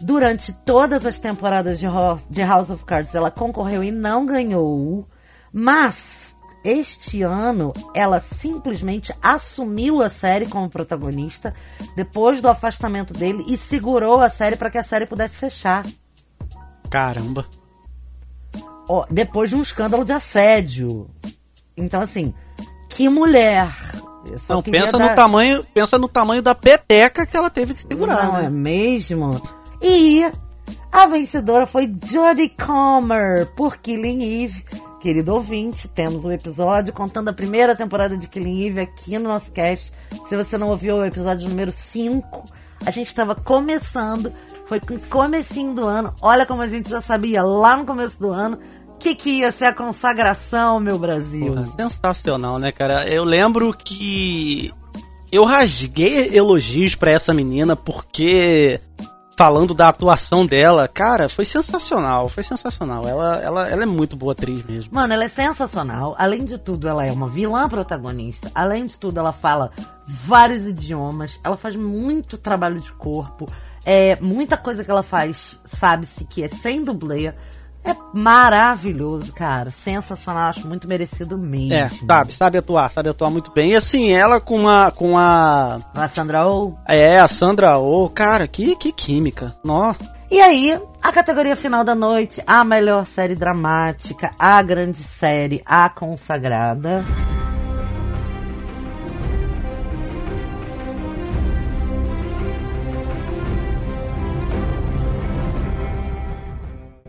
[0.00, 5.06] Durante todas as temporadas de, Ho- de House of Cards, ela concorreu e não ganhou.
[5.52, 11.54] Mas, este ano, ela simplesmente assumiu a série como protagonista
[11.96, 15.86] depois do afastamento dele e segurou a série para que a série pudesse fechar.
[16.90, 17.46] Caramba.
[18.88, 21.08] Ó, depois de um escândalo de assédio.
[21.76, 22.34] Então, assim,
[22.96, 23.68] que mulher!
[24.48, 28.26] Não, pensa dar- no tamanho, pensa no tamanho da peteca que ela teve que segurar,
[28.26, 28.50] Não é né?
[28.50, 29.40] mesmo?
[29.80, 30.24] E
[30.90, 34.64] a vencedora foi Jodie Comer por Killing Eve.
[35.00, 39.52] Querido ouvinte, temos um episódio contando a primeira temporada de Killing Eve aqui no nosso
[39.52, 39.92] cast.
[40.28, 42.44] Se você não ouviu o episódio número 5,
[42.84, 44.32] a gente estava começando,
[44.66, 46.12] foi com o comecinho do ano.
[46.20, 48.58] Olha como a gente já sabia lá no começo do ano
[48.98, 51.54] que que ia ser a consagração, meu Brasil.
[51.54, 53.08] Porra, sensacional, né, cara?
[53.08, 54.72] Eu lembro que
[55.30, 58.80] eu rasguei elogios pra essa menina porque
[59.36, 63.06] falando da atuação dela, cara, foi sensacional, foi sensacional.
[63.06, 64.94] Ela, ela, ela é muito boa atriz mesmo.
[64.94, 66.14] Mano, ela é sensacional.
[66.18, 68.50] Além de tudo, ela é uma vilã protagonista.
[68.54, 69.70] Além de tudo, ela fala
[70.06, 71.38] vários idiomas.
[71.44, 73.46] Ela faz muito trabalho de corpo.
[73.84, 77.34] É, muita coisa que ela faz, sabe-se que é sem dublê.
[77.86, 79.70] É maravilhoso, cara.
[79.70, 80.50] Sensacional.
[80.50, 81.72] Acho muito merecido mesmo.
[81.72, 83.70] É, sabe, sabe atuar, sabe atuar muito bem.
[83.72, 86.74] E assim, ela com a com a A Sandra Oh.
[86.86, 89.54] é, a Sandra Oh, cara, que que química.
[89.64, 89.94] Nó.
[90.28, 95.88] E aí, a categoria final da noite, a melhor série dramática, a grande série, a
[95.88, 97.04] consagrada.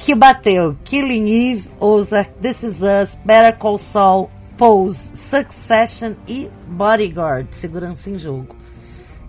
[0.08, 7.48] Que bateu Killing Eve, Ozark, This Is Us, Better Call Saul, Pose, Succession e Bodyguard,
[7.52, 8.56] Segurança em Jogo.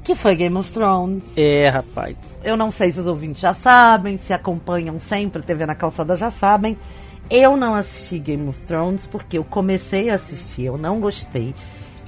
[0.05, 1.25] Que foi Game of Thrones.
[1.37, 2.17] É, rapaz.
[2.45, 6.31] Eu não sei se os ouvintes já sabem, se acompanham sempre TV na calçada já
[6.31, 6.79] sabem.
[7.29, 11.57] Eu não assisti Game of Thrones porque eu comecei a assistir, eu não gostei.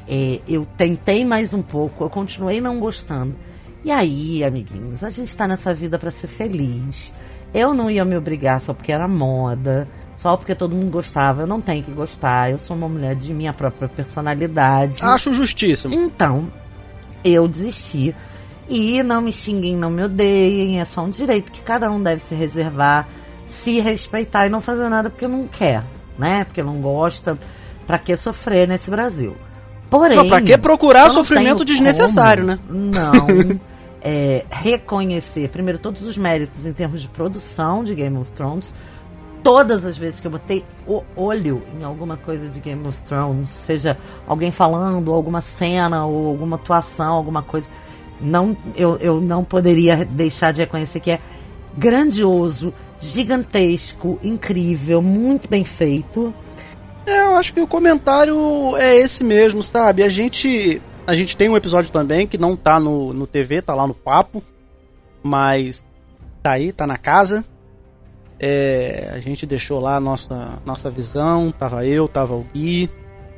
[0.07, 3.35] É, eu tentei mais um pouco, eu continuei não gostando.
[3.83, 7.13] E aí, amiguinhos, a gente tá nessa vida pra ser feliz.
[7.53, 9.89] Eu não ia me obrigar só porque era moda.
[10.17, 11.43] só porque todo mundo gostava.
[11.43, 12.51] Eu não tenho que gostar.
[12.51, 15.03] Eu sou uma mulher de minha própria personalidade.
[15.03, 15.95] Acho justíssimo.
[15.95, 16.49] Então,
[17.25, 18.15] eu desisti.
[18.69, 20.81] E não me xinguem, não me odeiem.
[20.81, 23.09] É só um direito que cada um deve se reservar,
[23.49, 25.83] se respeitar e não fazer nada porque não quer,
[26.19, 26.45] né?
[26.45, 27.37] Porque não gosta.
[27.87, 29.37] Pra que sofrer nesse Brasil?
[29.91, 30.17] Porém.
[30.17, 32.61] Não, pra que procurar sofrimento desnecessário, como né?
[32.71, 33.61] Não.
[34.03, 38.73] é, reconhecer, primeiro, todos os méritos em termos de produção de Game of Thrones.
[39.43, 43.49] Todas as vezes que eu botei o olho em alguma coisa de Game of Thrones,
[43.49, 43.97] seja
[44.27, 47.67] alguém falando, alguma cena, ou alguma atuação, alguma coisa,
[48.21, 51.21] não, eu, eu não poderia deixar de reconhecer que é
[51.77, 56.35] grandioso, gigantesco, incrível, muito bem feito.
[57.07, 60.03] É, eu acho que o comentário é esse mesmo, sabe?
[60.03, 63.75] A gente a gente tem um episódio também que não tá no, no TV, tá
[63.75, 64.41] lá no papo,
[65.21, 65.85] mas
[66.41, 67.45] tá aí, tá na casa.
[68.39, 72.89] É, a gente deixou lá a nossa, nossa visão, tava eu, tava o Gui,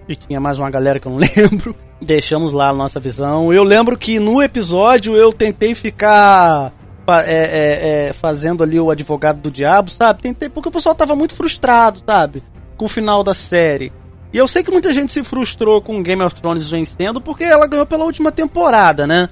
[0.07, 1.75] e tinha mais uma galera que eu não lembro.
[1.99, 3.51] Deixamos lá a nossa visão.
[3.53, 6.73] Eu lembro que no episódio eu tentei ficar
[7.09, 10.21] é, é, é, fazendo ali o advogado do diabo, sabe?
[10.21, 12.43] Tentei, porque o pessoal tava muito frustrado, sabe?
[12.77, 13.91] Com o final da série.
[14.33, 17.67] E eu sei que muita gente se frustrou com Game of Thrones vencendo porque ela
[17.67, 19.29] ganhou pela última temporada, né?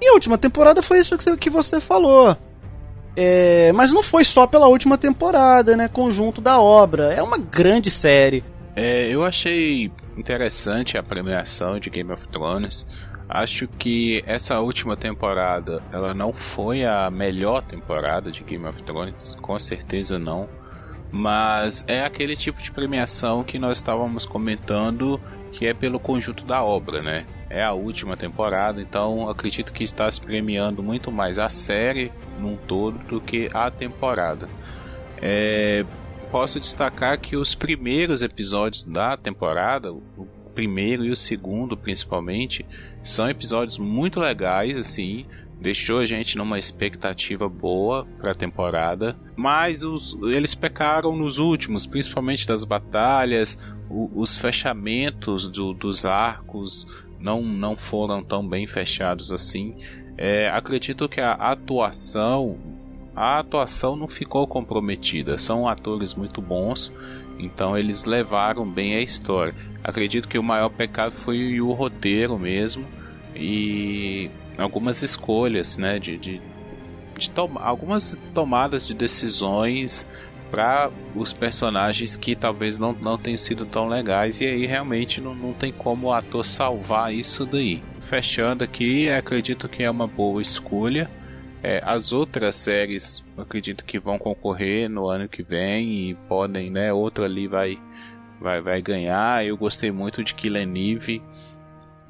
[0.00, 2.36] E a última temporada foi isso que você, falou.
[3.16, 5.88] É, mas não foi só pela última temporada, né?
[5.88, 7.12] Conjunto da obra.
[7.12, 8.44] É uma grande série.
[8.76, 12.86] É, eu achei interessante a premiação de Game of Thrones.
[13.28, 19.36] Acho que essa última temporada ela não foi a melhor temporada de Game of Thrones,
[19.40, 20.48] com certeza não.
[21.16, 25.20] Mas é aquele tipo de premiação que nós estávamos comentando
[25.52, 27.24] que é pelo conjunto da obra, né?
[27.48, 32.10] É a última temporada, então acredito que está se premiando muito mais a série
[32.40, 34.48] num todo do que a temporada.
[35.22, 35.84] É,
[36.32, 42.66] posso destacar que os primeiros episódios da temporada, o primeiro e o segundo principalmente,
[43.04, 45.26] são episódios muito legais, assim,
[45.64, 51.86] deixou a gente numa expectativa boa para a temporada, mas os, eles pecaram nos últimos,
[51.86, 53.58] principalmente das batalhas,
[53.88, 56.86] o- os fechamentos do- dos arcos
[57.18, 59.74] não, não foram tão bem fechados assim.
[60.18, 62.58] É, acredito que a atuação
[63.16, 65.38] a atuação não ficou comprometida.
[65.38, 66.92] São atores muito bons,
[67.38, 69.54] então eles levaram bem a história.
[69.84, 72.84] Acredito que o maior pecado foi o roteiro mesmo
[73.36, 74.28] e
[74.58, 76.40] algumas escolhas, né, de, de,
[77.18, 80.06] de tom- algumas tomadas de decisões
[80.50, 85.34] para os personagens que talvez não, não tenham sido tão legais e aí realmente não,
[85.34, 87.82] não tem como o ator salvar isso daí.
[88.02, 91.10] Fechando aqui, acredito que é uma boa escolha.
[91.62, 96.92] É, as outras séries acredito que vão concorrer no ano que vem e podem, né?
[96.92, 97.78] Outra ali vai,
[98.38, 99.44] vai, vai ganhar.
[99.44, 101.22] Eu gostei muito de Killing Eve.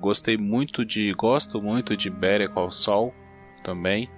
[0.05, 1.15] Gostei muito de.
[1.15, 3.15] Gosto muito de Better Call Saul
[3.65, 4.11] também.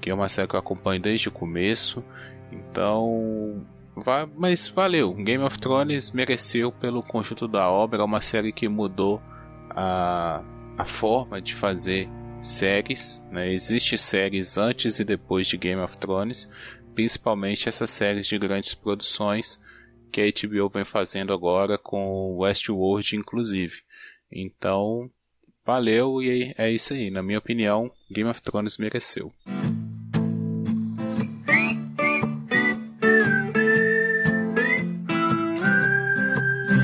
[0.00, 2.04] Que é uma série que eu acompanho desde o começo.
[2.52, 3.66] Então.
[3.96, 5.12] Vai, mas valeu.
[5.12, 8.02] Game of Thrones mereceu pelo conjunto da obra.
[8.02, 9.20] É uma série que mudou
[9.70, 10.44] a,
[10.78, 12.08] a forma de fazer
[12.40, 13.52] séries, né?
[13.52, 16.48] Existem séries antes e depois de Game of Thrones,
[16.94, 19.60] principalmente essas séries de grandes produções
[20.12, 23.82] que a HBO vem fazendo agora com Westworld, inclusive.
[24.30, 25.10] Então,
[25.64, 27.10] valeu e é isso aí.
[27.10, 29.32] Na minha opinião, Game of Thrones mereceu.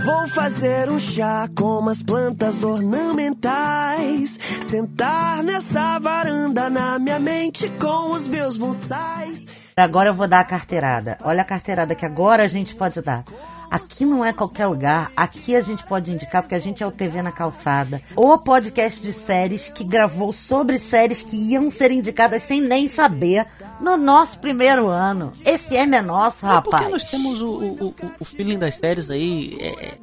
[0.05, 4.39] Vou fazer um chá com umas plantas ornamentais.
[4.41, 9.47] Sentar nessa varanda na minha mente com os meus bonsais.
[9.77, 11.19] Agora eu vou dar a carteirada.
[11.23, 13.25] Olha a carteirada que agora a gente pode dar.
[13.71, 16.91] Aqui não é qualquer lugar, aqui a gente pode indicar, porque a gente é o
[16.91, 18.01] TV na calçada.
[18.17, 23.47] O podcast de séries que gravou sobre séries que iam ser indicadas sem nem saber
[23.81, 25.33] no nosso primeiro ano.
[25.45, 26.91] Esse M é nosso, É porque rapaz.
[26.91, 29.99] nós temos o, o, o- o feeling das séries aí é, é,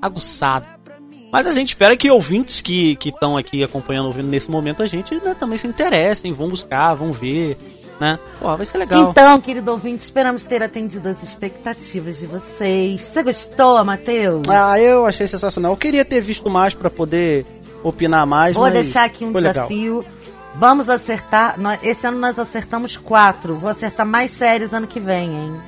[0.00, 0.64] aguçado.
[1.32, 5.14] Mas a gente espera que ouvintes que estão aqui acompanhando, ouvindo nesse momento, a gente
[5.16, 7.56] né, também se interessem, vão buscar, vão ver,
[8.00, 8.18] né?
[8.40, 9.10] Pô, vai ser legal.
[9.10, 13.02] Então, querido ouvinte, esperamos ter atendido as expectativas de vocês.
[13.02, 14.48] Você gostou, Matheus?
[14.48, 15.72] Ah, eu achei sensacional.
[15.72, 17.44] Eu queria ter visto mais pra poder
[17.84, 19.52] opinar mais, Vou deixar aqui um legal.
[19.52, 20.04] desafio.
[20.54, 21.56] Vamos acertar.
[21.82, 23.54] Esse ano nós acertamos quatro.
[23.54, 25.60] Vou acertar mais séries ano que vem, hein?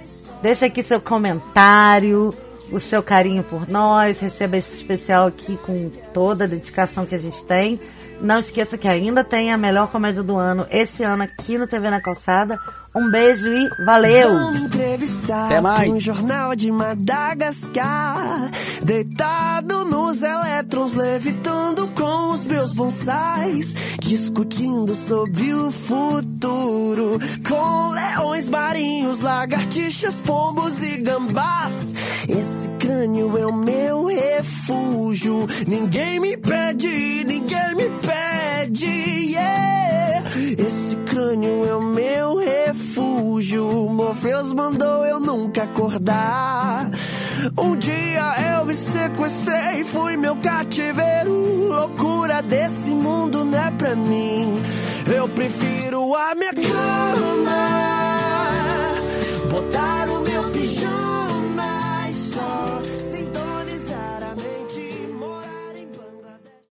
[0.42, 2.34] Deixa aqui seu comentário,
[2.70, 4.18] o seu carinho por nós.
[4.18, 7.78] Receba esse especial aqui com toda a dedicação que a gente tem.
[8.22, 11.90] Não esqueça que ainda tem a melhor comédia do ano esse ano aqui no TV
[11.90, 12.56] na Calçada.
[12.94, 14.52] Um beijo e valeu!
[14.52, 15.90] Me entrevistar Até mais.
[15.90, 18.51] um jornal de Madagascar.
[18.82, 23.74] Deitado nos elétrons, levitando com os meus bonsais.
[23.98, 27.19] Discutindo sobre o futuro.
[27.48, 31.94] Com leões marinhos, lagartixas, pombos e gambás.
[32.28, 35.47] Esse crânio é o meu refúgio.
[35.66, 38.85] Ninguém me pede, ninguém me pede.
[39.32, 39.91] yeah.
[40.34, 43.88] Esse crânio é o meu refúgio.
[43.90, 46.90] Morpheus mandou eu nunca acordar.
[47.59, 51.68] Um dia eu me sequestrei, fui meu cativeiro.
[51.68, 54.54] Loucura desse mundo não é pra mim.
[55.14, 57.68] Eu prefiro a minha cama.
[59.50, 60.09] Botar